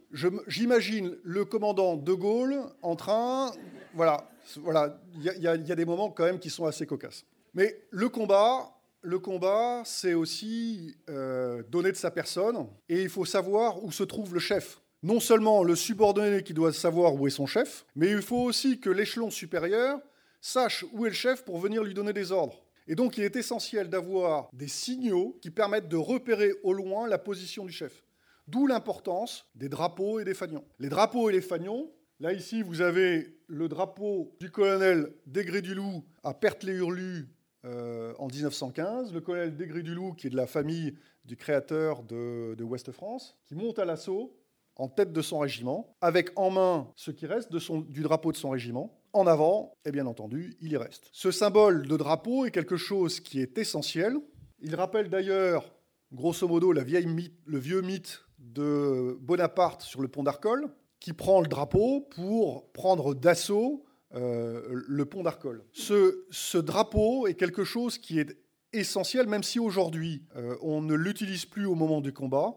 [0.47, 3.51] j'imagine le commandant de Gaulle en train.
[3.95, 7.25] Voilà, voilà, il y, y, a des moments quand même qui sont assez cocasses.
[7.55, 13.25] Mais le combat, le combat, c'est aussi euh, donner de sa personne, et il faut
[13.25, 14.81] savoir où se trouve le chef.
[15.03, 18.81] Non seulement le subordonné qui doit savoir où est son chef, mais il faut aussi
[18.81, 19.99] que l'échelon supérieur
[20.43, 22.63] sache où est le chef pour venir lui donner des ordres.
[22.87, 27.19] Et donc il est essentiel d'avoir des signaux qui permettent de repérer au loin la
[27.19, 28.05] position du chef.
[28.47, 30.65] D'où l'importance des drapeaux et des fanions.
[30.79, 36.35] Les drapeaux et les fanions, là ici vous avez le drapeau du colonel Degré-du-Loup à
[36.35, 37.27] Perth-les-Hurlus
[37.65, 40.95] euh, en 1915, le colonel Degré-du-Loup qui est de la famille
[41.25, 44.37] du créateur de, de Ouest France, qui monte à l'assaut
[44.77, 48.51] en tête de son régiment, avec en main ce qui reste du drapeau de son
[48.51, 48.99] régiment.
[49.13, 51.11] En avant, et bien entendu, il y reste.
[51.13, 54.17] Ce symbole de drapeau est quelque chose qui est essentiel.
[54.61, 55.71] Il rappelle d'ailleurs,
[56.13, 61.13] grosso modo, la vieille mythe, le vieux mythe de Bonaparte sur le pont d'Arcole, qui
[61.13, 63.85] prend le drapeau pour prendre d'assaut
[64.15, 65.65] euh, le pont d'Arcole.
[65.73, 68.37] Ce, drapeau est quelque chose qui est
[68.73, 72.55] essentiel, même si aujourd'hui euh, on ne l'utilise plus au moment du combat.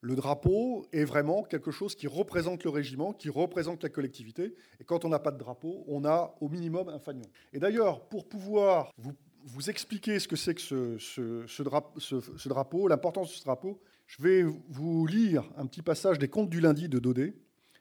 [0.00, 4.54] Le drapeau est vraiment quelque chose qui représente le régiment, qui représente la collectivité.
[4.80, 7.26] Et quand on n'a pas de drapeau, on a au minimum un fanion.
[7.52, 10.98] Et d'ailleurs, pour pouvoir vous, expliquer ce que c'est que ce,
[11.46, 16.50] ce drapeau l'importance de ce drapeau, je vais vous lire un petit passage des Contes
[16.50, 17.34] du lundi de Daudet,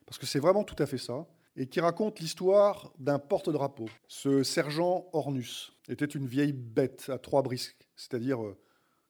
[0.06, 3.90] parce que c'est vraiment tout à fait ça, et qui raconte l'histoire d'un porte-drapeau.
[4.08, 8.58] Ce sergent Ornus était une vieille bête à trois brisques, c'est-à-dire euh,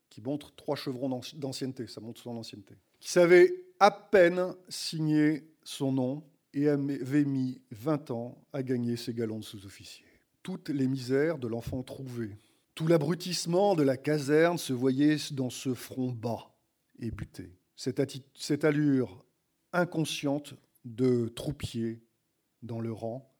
[0.09, 5.91] qui montre trois chevrons d'ancienneté, ça montre son ancienneté qui savait à peine signer son
[5.91, 6.23] nom
[6.53, 10.05] et avait mis 20 ans à gagner ses galons de sous-officier.
[10.43, 12.37] Toutes les misères de l'enfant trouvé,
[12.75, 16.53] tout l'abrutissement de la caserne se voyait dans ce front bas
[16.99, 17.57] et buté.
[17.75, 18.01] Cette,
[18.35, 19.25] cette allure
[19.73, 20.53] inconsciente
[20.85, 22.01] de troupier
[22.61, 23.33] dans le rang,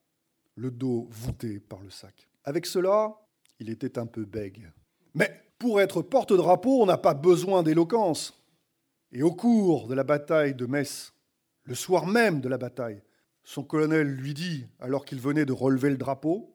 [0.56, 2.28] le dos voûté par le sac.
[2.44, 3.14] Avec cela,
[3.58, 4.70] il était un peu bègue.
[5.14, 8.42] Mais pour être porte-drapeau, on n'a pas besoin d'éloquence.
[9.12, 11.12] Et au cours de la bataille de Metz,
[11.64, 13.02] le soir même de la bataille,
[13.44, 16.48] son colonel lui dit, alors qu'il venait de relever le drapeau,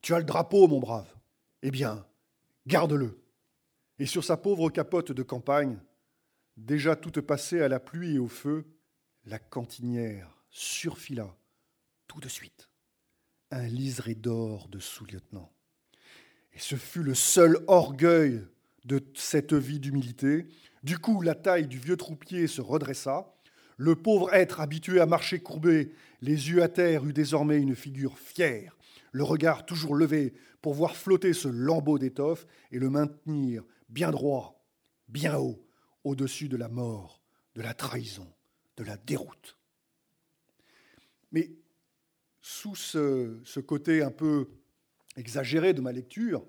[0.00, 1.12] Tu as le drapeau, mon brave.
[1.62, 2.06] Eh bien,
[2.68, 3.20] garde-le.
[3.98, 5.80] Et sur sa pauvre capote de campagne,
[6.56, 8.64] déjà toute passée à la pluie et au feu,
[9.24, 11.36] la cantinière surfila
[12.08, 12.68] tout de suite
[13.50, 15.50] un liseré d'or de sous-lieutenant.
[16.52, 18.44] Et ce fut le seul orgueil
[18.84, 20.46] de cette vie d'humilité
[20.82, 23.34] du coup, la taille du vieux troupier se redressa.
[23.76, 28.18] Le pauvre être habitué à marcher courbé, les yeux à terre, eut désormais une figure
[28.18, 28.76] fière,
[29.12, 34.64] le regard toujours levé pour voir flotter ce lambeau d'étoffe et le maintenir bien droit,
[35.08, 35.64] bien haut,
[36.04, 37.22] au-dessus de la mort,
[37.54, 38.26] de la trahison,
[38.76, 39.56] de la déroute.
[41.30, 41.50] Mais
[42.48, 44.48] sous ce, côté un peu
[45.18, 46.46] exagéré de ma lecture,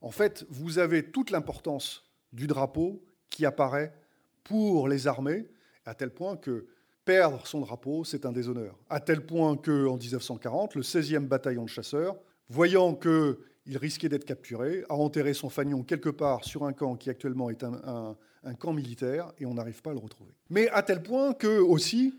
[0.00, 3.92] en fait, vous avez toute l'importance du drapeau qui apparaît
[4.44, 5.48] pour les armées,
[5.86, 6.68] à tel point que
[7.04, 8.78] perdre son drapeau, c'est un déshonneur.
[8.88, 12.16] À tel point qu'en 1940, le 16e bataillon de chasseurs,
[12.48, 17.10] voyant qu'il risquait d'être capturé, a enterré son fanion quelque part sur un camp qui
[17.10, 20.32] actuellement est un, un, un camp militaire, et on n'arrive pas à le retrouver.
[20.48, 22.14] Mais à tel point que aussi,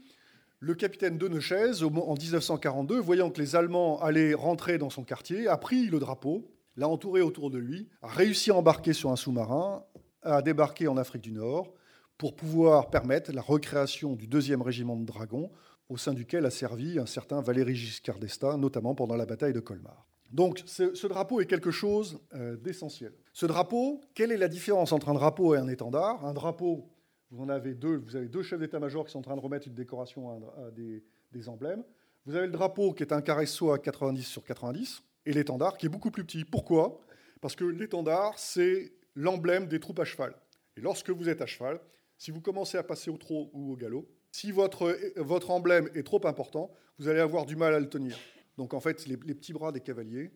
[0.61, 5.47] le capitaine de Neuchèze, en 1942, voyant que les Allemands allaient rentrer dans son quartier,
[5.47, 9.15] a pris le drapeau, l'a entouré autour de lui, a réussi à embarquer sur un
[9.15, 9.83] sous-marin,
[10.21, 11.73] a débarqué en Afrique du Nord
[12.19, 15.51] pour pouvoir permettre la recréation du deuxième régiment de dragons,
[15.89, 19.59] au sein duquel a servi un certain Valéry Giscard d'Estaing, notamment pendant la bataille de
[19.59, 20.05] Colmar.
[20.31, 23.13] Donc ce, ce drapeau est quelque chose euh, d'essentiel.
[23.33, 26.23] Ce drapeau, quelle est la différence entre un drapeau et un étendard?
[26.23, 26.87] Un drapeau,
[27.31, 29.67] vous en avez deux, vous avez deux chefs d'état-major qui sont en train de remettre
[29.67, 31.83] une décoration à, des, emblèmes.
[32.25, 35.85] Vous avez le drapeau qui est un carré à 90 sur 90 et l'étendard qui
[35.85, 36.43] est beaucoup plus petit.
[36.43, 36.99] Pourquoi?
[37.39, 40.35] Parce que l'étendard, c'est l'emblème des troupes à cheval.
[40.77, 41.79] Et lorsque vous êtes à cheval,
[42.17, 46.03] si vous commencez à passer au trot ou au galop, si votre, votre emblème est
[46.03, 48.17] trop important, vous allez avoir du mal à le tenir.
[48.57, 50.31] Donc en fait, les, petits bras des cavaliers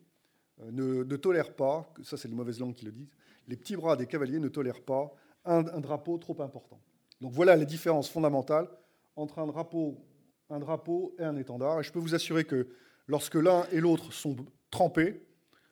[0.60, 3.10] euh, ne, tolèrent pas, ça c'est les mauvaises langues qui le disent,
[3.46, 5.14] les petits bras des cavaliers ne tolèrent pas
[5.46, 6.80] un, drapeau trop important.
[7.20, 8.68] Donc voilà les différences fondamentales
[9.14, 10.04] entre un drapeau,
[10.50, 11.80] un drapeau et un étendard.
[11.80, 12.68] Et je peux vous assurer que
[13.06, 14.36] lorsque l'un et l'autre sont
[14.70, 15.22] trempés,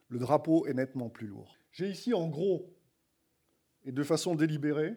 [0.09, 1.57] le drapeau est nettement plus lourd.
[1.73, 2.73] J'ai ici en gros
[3.85, 4.97] et de façon délibérée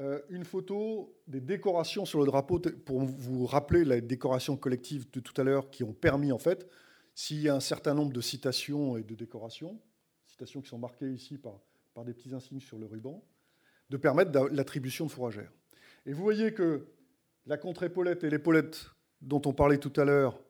[0.00, 5.20] euh, une photo des décorations sur le drapeau pour vous rappeler la décoration collective de
[5.20, 6.68] tout à l'heure qui ont permis en fait,
[7.14, 9.80] s'il y a un certain nombre de citations et de décorations,
[10.26, 13.22] citations qui sont marquées ici par des petits insignes sur le ruban,
[13.90, 15.52] de permettre l'attribution de fourragères.
[16.06, 16.86] Et vous voyez que
[17.46, 20.40] la contre-épaulette et l'épaulette dont on parlait tout à l'heure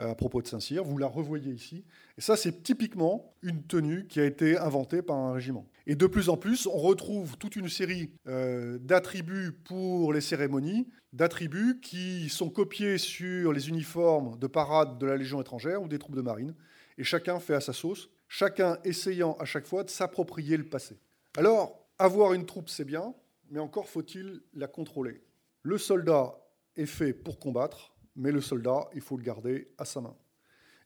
[0.00, 1.84] euh, à propos de Saint-Cyr, vous la revoyez ici.
[2.18, 5.68] Et ça, c'est typiquement une tenue qui a été inventée par un régiment.
[5.86, 10.88] Et de plus en plus, on retrouve toute une série euh, d'attributs pour les cérémonies,
[11.12, 16.00] d'attributs qui sont copiés sur les uniformes de parade de la Légion étrangère ou des
[16.00, 16.54] troupes de marine.
[16.98, 18.10] Et chacun fait à sa sauce.
[18.26, 20.98] chacun essayant à chaque fois de s'approprier le passé.
[21.36, 23.14] Alors, avoir une troupe, c'est bien,
[23.50, 25.22] mais encore faut-il la contrôler.
[25.62, 26.34] Le soldat
[26.76, 30.16] est fait pour combattre, mais le soldat, il faut le garder à sa main.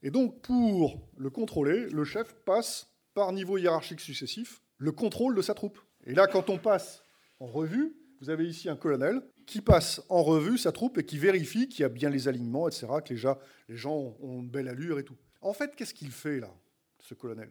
[0.01, 5.41] Et donc, pour le contrôler, le chef passe par niveau hiérarchique successif le contrôle de
[5.41, 5.79] sa troupe.
[6.05, 7.03] Et là, quand on passe
[7.39, 11.17] en revue, vous avez ici un colonel qui passe en revue sa troupe et qui
[11.17, 14.99] vérifie qu'il y a bien les alignements, etc., que les gens, ont une belle allure
[14.99, 15.17] et tout.
[15.41, 16.53] En fait, qu'est-ce qu'il fait là,
[16.99, 17.49] ce colonel?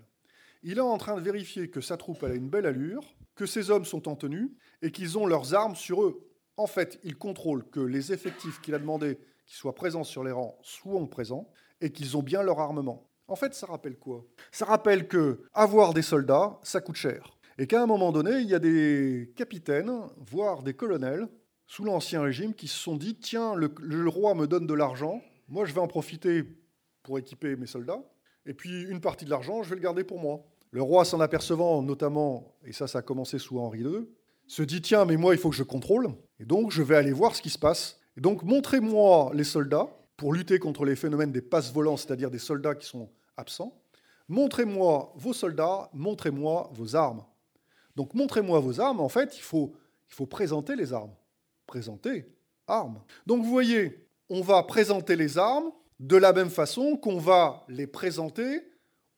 [0.63, 3.71] Il est en train de vérifier que sa troupe a une belle allure, que ses
[3.71, 6.29] hommes sont en tenue et qu'ils ont leurs armes sur eux.
[6.57, 9.17] En fait, il contrôle que les effectifs qu'il a demandé
[9.47, 11.49] qu'ils soient présents sur les rangs soient présents
[11.81, 13.09] et qu'ils ont bien leur armement.
[13.29, 14.27] En fait, ça rappelle quoi?
[14.51, 17.39] Ça rappelle que avoir des soldats, ça coûte cher.
[17.59, 21.29] Et qu'à un moment donné, il y a des capitaines, voire des colonels,
[21.69, 25.65] sous l'Ancien Régime, qui se sont dit, tiens, le, roi me donne de l'argent, moi
[25.65, 26.43] je vais en profiter
[27.05, 28.03] pour équiper mes soldats,
[28.47, 30.45] et puis une partie de l'argent, je vais le garder pour moi.
[30.71, 34.09] Le roi s'en apercevant notamment, et ça ça a commencé sous Henri II,
[34.47, 36.09] se dit, tiens, mais moi il faut que je contrôle,
[36.41, 38.01] et donc je vais aller voir ce qui se passe.
[38.17, 39.89] Et donc montrez-moi les soldats,
[40.19, 43.81] pour lutter contre les phénomènes des passes volants, c'est-à-dire des soldats qui sont absents.
[44.29, 47.25] Montrez-moi vos soldats, montrez-moi vos armes.
[47.97, 49.01] Donc montrez-moi vos armes.
[49.01, 49.75] En fait, il faut,
[50.11, 51.15] il faut présenter les armes.
[51.67, 53.01] Présenter armes.
[53.27, 57.87] Donc vous voyez, on va présenter les armes de la même façon qu'on va les
[57.87, 58.68] présenter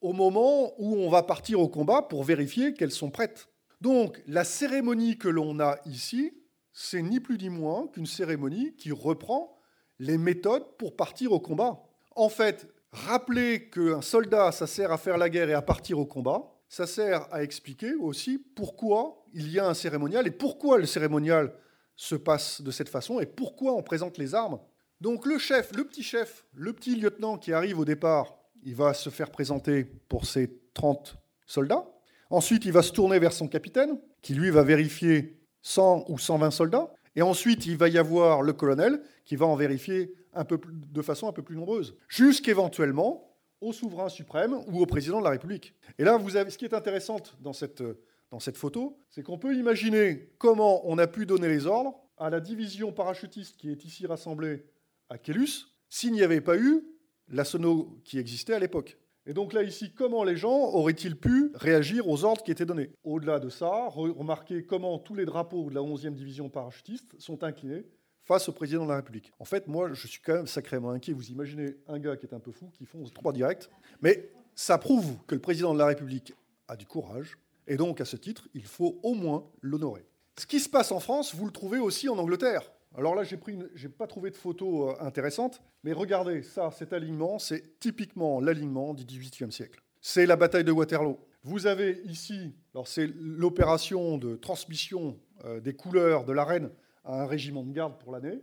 [0.01, 3.49] au moment où on va partir au combat pour vérifier qu'elles sont prêtes.
[3.81, 6.33] Donc la cérémonie que l'on a ici,
[6.73, 9.59] c'est ni plus ni moins qu'une cérémonie qui reprend
[9.99, 11.83] les méthodes pour partir au combat.
[12.17, 16.07] En fait, rappeler qu'un soldat, ça sert à faire la guerre et à partir au
[16.07, 20.87] combat, ça sert à expliquer aussi pourquoi il y a un cérémonial et pourquoi le
[20.87, 21.53] cérémonial
[21.97, 24.59] se passe de cette façon et pourquoi on présente les armes.
[25.01, 28.95] Donc le chef, le petit chef, le petit lieutenant qui arrive au départ, il va
[28.95, 31.87] se faire présenter pour ses 30 soldats.
[32.31, 36.51] Ensuite, il va se tourner vers son capitaine, qui lui va vérifier 100 ou 120
[36.51, 36.93] soldats.
[37.17, 41.03] Et ensuite, il va y avoir le colonel qui va en vérifier un peu de
[41.03, 45.75] façon un peu plus nombreuse, jusqu'éventuellement au souverain suprême ou au président de la République.
[45.99, 47.83] Et là, vous avez, ce qui est intéressant dans cette,
[48.31, 52.31] dans cette photo, c'est qu'on peut imaginer comment on a pu donner les ordres à
[52.31, 54.65] la division parachutiste qui est ici rassemblée
[55.09, 56.85] à Kélus s'il n'y avait pas eu
[57.31, 58.99] la sono qui existait à l'époque.
[59.27, 62.91] Et donc là, ici, comment les gens auraient-ils pu réagir aux ordres qui étaient donnés?
[63.05, 67.85] Au-delà de ça, remarquez comment tous les drapeaux de la 11e division parachutiste sont inclinés
[68.23, 69.33] face au président de la République.
[69.39, 71.13] En fait, moi, je suis quand même sacrément inquiet.
[71.13, 73.69] Vous imaginez un gars qui est un peu fou, qui fonce trois directs.
[74.01, 76.35] Mais ça prouve que le président de la République
[76.69, 77.39] a du courage.
[77.67, 80.07] Et donc, à ce titre, il faut au moins l'honorer.
[80.39, 82.73] Ce qui se passe en France, vous le trouvez aussi en Angleterre.
[82.97, 86.93] Alors là, j'ai pris, j'ai pas trouvé de photos euh, intéressantes, mais regardez ça, cet
[86.93, 89.81] alignement, c'est typiquement l'alignement du XVIIIe siècle.
[90.01, 91.19] C'est la bataille de Waterloo.
[91.43, 96.71] Vous avez ici, alors c'est l'opération de transmission euh, des couleurs de la reine
[97.05, 98.43] à un régiment de garde pour l'année.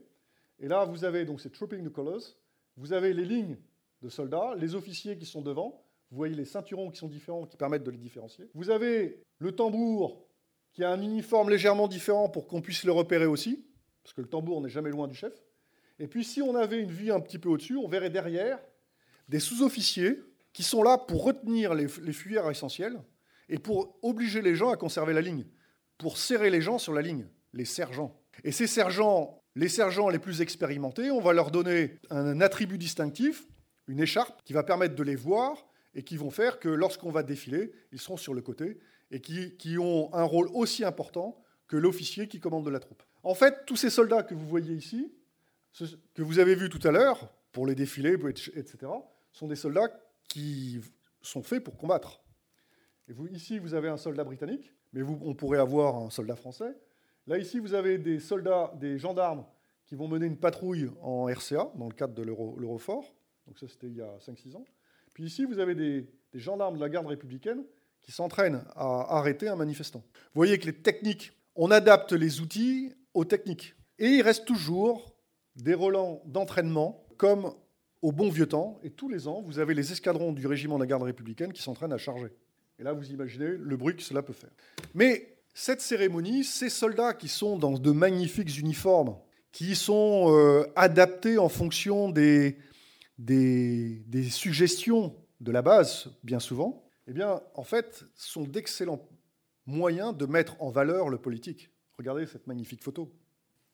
[0.60, 2.38] Et là, vous avez donc c'est Trooping the Colors.
[2.78, 3.58] Vous avez les lignes
[4.02, 5.84] de soldats, les officiers qui sont devant.
[6.10, 8.50] Vous voyez les ceinturons qui sont différents, qui permettent de les différencier.
[8.54, 10.26] Vous avez le tambour
[10.72, 13.66] qui a un uniforme légèrement différent pour qu'on puisse le repérer aussi,
[14.08, 15.34] parce que le tambour n'est jamais loin du chef.
[16.00, 18.58] Et puis si on avait une vue un petit peu au-dessus, on verrait derrière
[19.28, 23.02] des sous-officiers qui sont là pour retenir les, les fuyères essentielles
[23.50, 25.46] et pour obliger les gens à conserver la ligne,
[25.98, 28.18] pour serrer les gens sur la ligne, les sergents.
[28.46, 33.46] Et ces sergents, les sergents les plus expérimentés, on va leur donner un attribut distinctif,
[33.90, 37.24] une écharpe, qui va permettre de les voir et qui vont faire que lorsqu'on va
[37.24, 38.80] défiler, ils seront sur le côté
[39.12, 43.04] et qui, ont un rôle aussi important que l'officier qui commande de la troupe.
[43.28, 45.12] En fait, tous ces soldats que vous voyez ici,
[46.14, 48.14] que vous avez vus tout à l'heure, pour les défilés,
[48.56, 48.78] etc.,
[49.34, 49.90] sont des soldats
[50.30, 50.80] qui
[51.22, 52.24] sont faits pour combattre.
[53.32, 56.74] Ici, vous avez un soldat britannique, mais vous, on pourrait avoir un soldat français,
[57.28, 59.46] Là, ici, vous avez des soldats, des gendarmes
[59.86, 63.14] qui vont mener une patrouille en RCA, dans le cadre de l'Eurofort.
[63.46, 64.64] Donc ça, c'était il y a 5-6 ans.
[65.14, 67.66] Puis ici, vous avez des, gendarmes de la garde républicaine
[68.02, 70.00] qui s'entraînent à arrêter un manifestant.
[70.00, 73.76] Vous voyez que les techniques, on adapte les outils aux techniques.
[74.00, 75.14] Et il reste toujours
[75.56, 77.52] des relents d'entraînement, comme
[78.04, 78.80] au bon vieux temps.
[78.84, 81.64] Et tous les ans, vous avez les escadrons du régiment de la garde républicaine qui
[81.64, 82.30] s'entraînent à charger.
[82.80, 84.52] Et là, vous imaginez le bruit que cela peut faire.
[84.94, 89.18] Mais cette cérémonie, ces soldats qui sont dans de magnifiques uniformes,
[89.52, 92.60] qui sont euh, adaptés en fonction des,
[93.18, 99.02] des, suggestions de la base, bien souvent, eh bien, en fait, sont d'excellents
[99.68, 101.70] moyens de mettre en valeur le politique.
[101.98, 103.12] Regardez cette magnifique photo.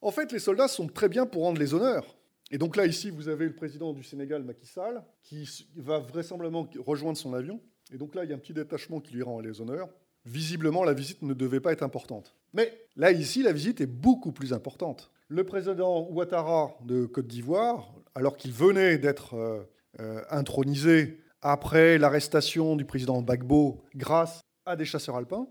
[0.01, 2.17] En fait, les soldats sont très bien pour rendre les honneurs.
[2.51, 6.67] Et donc là, ici, vous avez le président du Sénégal, Macky Sall, qui va vraisemblablement
[6.85, 7.61] rejoindre son avion.
[7.91, 9.89] Et donc là, il y a un petit détachement qui lui rend les honneurs.
[10.25, 12.35] Visiblement, la visite ne devait pas être importante.
[12.53, 15.11] Mais là, ici, la visite est beaucoup plus importante.
[15.27, 19.63] Le président Ouattara de Côte d'Ivoire, alors qu'il venait d'être euh,
[19.99, 25.47] euh, intronisé après l'arrestation du président Gbagbo grâce à des chasseurs alpins,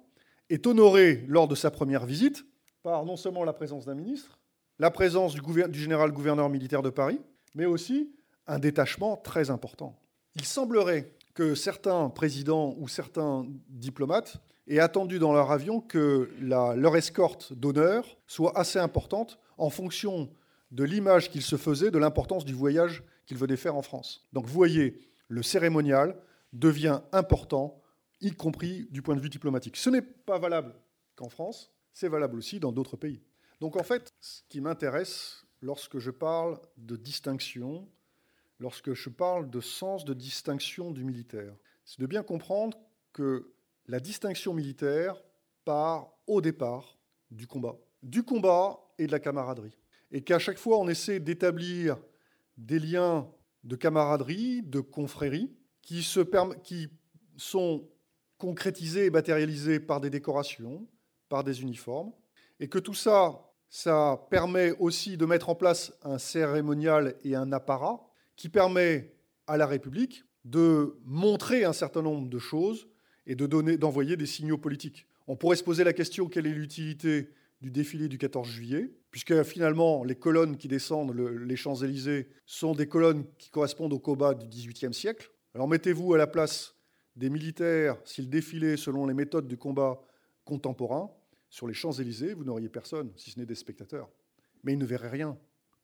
[0.53, 2.44] est honoré lors de sa première visite
[2.82, 4.38] par non seulement la présence d'un ministre,
[4.78, 7.20] la présence du, général gouverneur militaire de Paris,
[7.55, 8.12] mais aussi
[8.46, 9.98] un détachement très important.
[10.34, 16.96] Il semblerait que certains présidents ou certains diplomates aient attendu dans leur avion que leur
[16.96, 20.28] escorte d'honneur soit assez importante en fonction
[20.70, 24.26] de l'image qu'ils se faisaient de l'importance du voyage qu'ils venaient faire en France.
[24.34, 26.14] Donc voyez, le cérémonial
[26.53, 27.82] devient important,
[28.23, 29.77] y compris du point de vue diplomatique.
[29.77, 30.75] Ce n'est pas valable
[31.16, 33.20] qu'en France, c'est valable aussi dans d'autres pays.
[33.61, 37.89] Donc en fait, ce qui m'intéresse lorsque je parle de distinction,
[38.59, 41.55] lorsque je parle de sens de distinction du militaire,
[41.85, 42.79] c'est de bien comprendre
[43.12, 43.53] que
[43.87, 45.23] la distinction militaire
[45.64, 46.99] part au départ
[47.31, 47.77] du combat.
[48.03, 49.77] Du combat et de la camaraderie.
[50.11, 51.99] Et qu'à chaque fois, on essaie d'établir
[52.57, 53.29] des liens
[53.64, 55.51] de camaraderie, de confrérie,
[55.83, 56.07] qui,
[56.62, 56.89] qui
[57.37, 57.89] sont
[58.43, 60.88] concrétisés et matérialisés par des décorations,
[61.28, 62.11] par des uniformes,
[62.59, 67.53] et que tout ça, ça permet aussi de mettre en place un cérémonial et un
[67.53, 69.14] apparat qui permet
[69.47, 72.88] à la République de montrer un certain nombre de choses
[73.26, 75.07] et de donner, d'envoyer des signaux politiques.
[75.28, 77.28] On pourrait se poser la question quelle est l'utilité
[77.61, 82.88] du défilé du 14 juillet, puisque finalement les colonnes qui descendent les Champs-Élysées sont des
[82.88, 85.30] colonnes qui correspondent au combat du XVIIIe siècle.
[85.55, 86.74] Alors mettez-vous à la place
[87.17, 90.01] des militaires s'ils défilaient selon les méthodes du combat
[90.45, 91.11] contemporain.
[91.51, 94.09] Sur les Champs-Élysées, vous n'auriez personne, si ce n'est des spectateurs.
[94.65, 95.37] Mais ils ne verraient rien,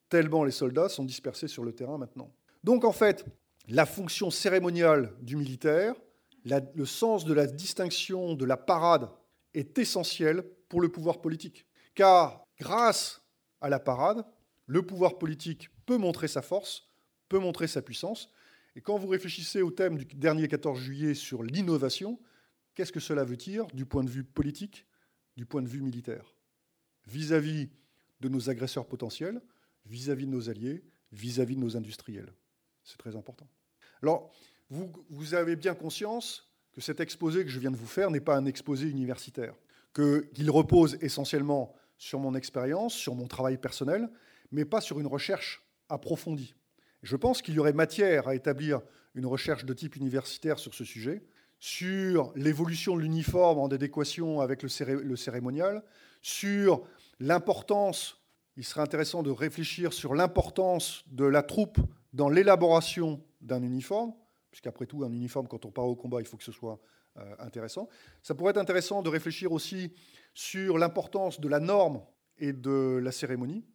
[0.09, 2.33] tellement les soldats sont dispersés sur le terrain maintenant.
[2.63, 3.25] Donc en fait,
[3.67, 5.95] la fonction cérémoniale du militaire,
[6.45, 9.09] le sens de la distinction de la parade
[9.53, 11.65] est essentiel pour le pouvoir politique.
[11.93, 13.21] Car grâce
[13.61, 14.25] à la parade,
[14.65, 16.89] le pouvoir politique peut montrer sa force,
[17.27, 18.31] peut montrer sa puissance.
[18.75, 22.19] Et quand vous réfléchissez au thème du dernier 14 juillet sur l'innovation,
[22.75, 24.85] qu'est-ce que cela veut dire du point de vue politique,
[25.35, 26.35] du point de vue militaire?
[27.07, 27.69] Vis-à-vis
[28.19, 29.41] de nos agresseurs potentiels,
[29.85, 32.33] vis-à-vis de nos alliés, vis-à-vis de nos industriels.
[32.83, 33.47] C'est très important.
[34.01, 34.31] Alors,
[34.69, 38.19] vous, vous, avez bien conscience que cet exposé que je viens de vous faire n'est
[38.19, 39.55] pas un exposé universitaire,
[39.93, 44.09] qu'il repose essentiellement sur mon expérience, sur mon travail personnel,
[44.51, 46.55] mais pas sur une recherche approfondie.
[47.01, 48.81] Je pense qu'il y aurait matière à établir
[49.15, 51.23] une recherche de type universitaire sur ce sujet,
[51.59, 55.83] sur l'évolution de l'uniforme en adéquation avec le, cérémonial,
[56.21, 56.83] sur
[57.19, 58.21] l'importance,
[58.55, 61.79] il serait intéressant de réfléchir sur l'importance de la troupe
[62.13, 64.13] dans l'élaboration d'un uniforme,
[64.51, 66.79] puisqu'après tout, un uniforme, quand on part au combat, il faut que ce soit
[67.17, 67.89] euh, intéressant.
[68.21, 69.93] Ça pourrait être intéressant de réfléchir aussi
[70.33, 72.01] sur l'importance de la norme
[72.37, 73.65] et de la cérémonie.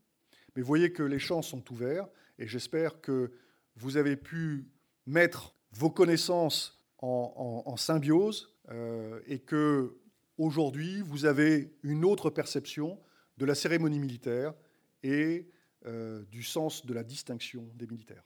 [0.57, 2.07] Mais voyez que les champs sont ouverts
[2.39, 3.33] et j'espère que
[3.77, 4.67] vous avez pu
[5.07, 9.99] mettre vos connaissances en, symbiose euh, et que
[10.39, 12.99] aujourd'hui vous avez une autre perception
[13.37, 14.55] de la cérémonie militaire
[15.03, 15.51] et
[15.85, 18.25] euh, du sens de la distinction des militaires.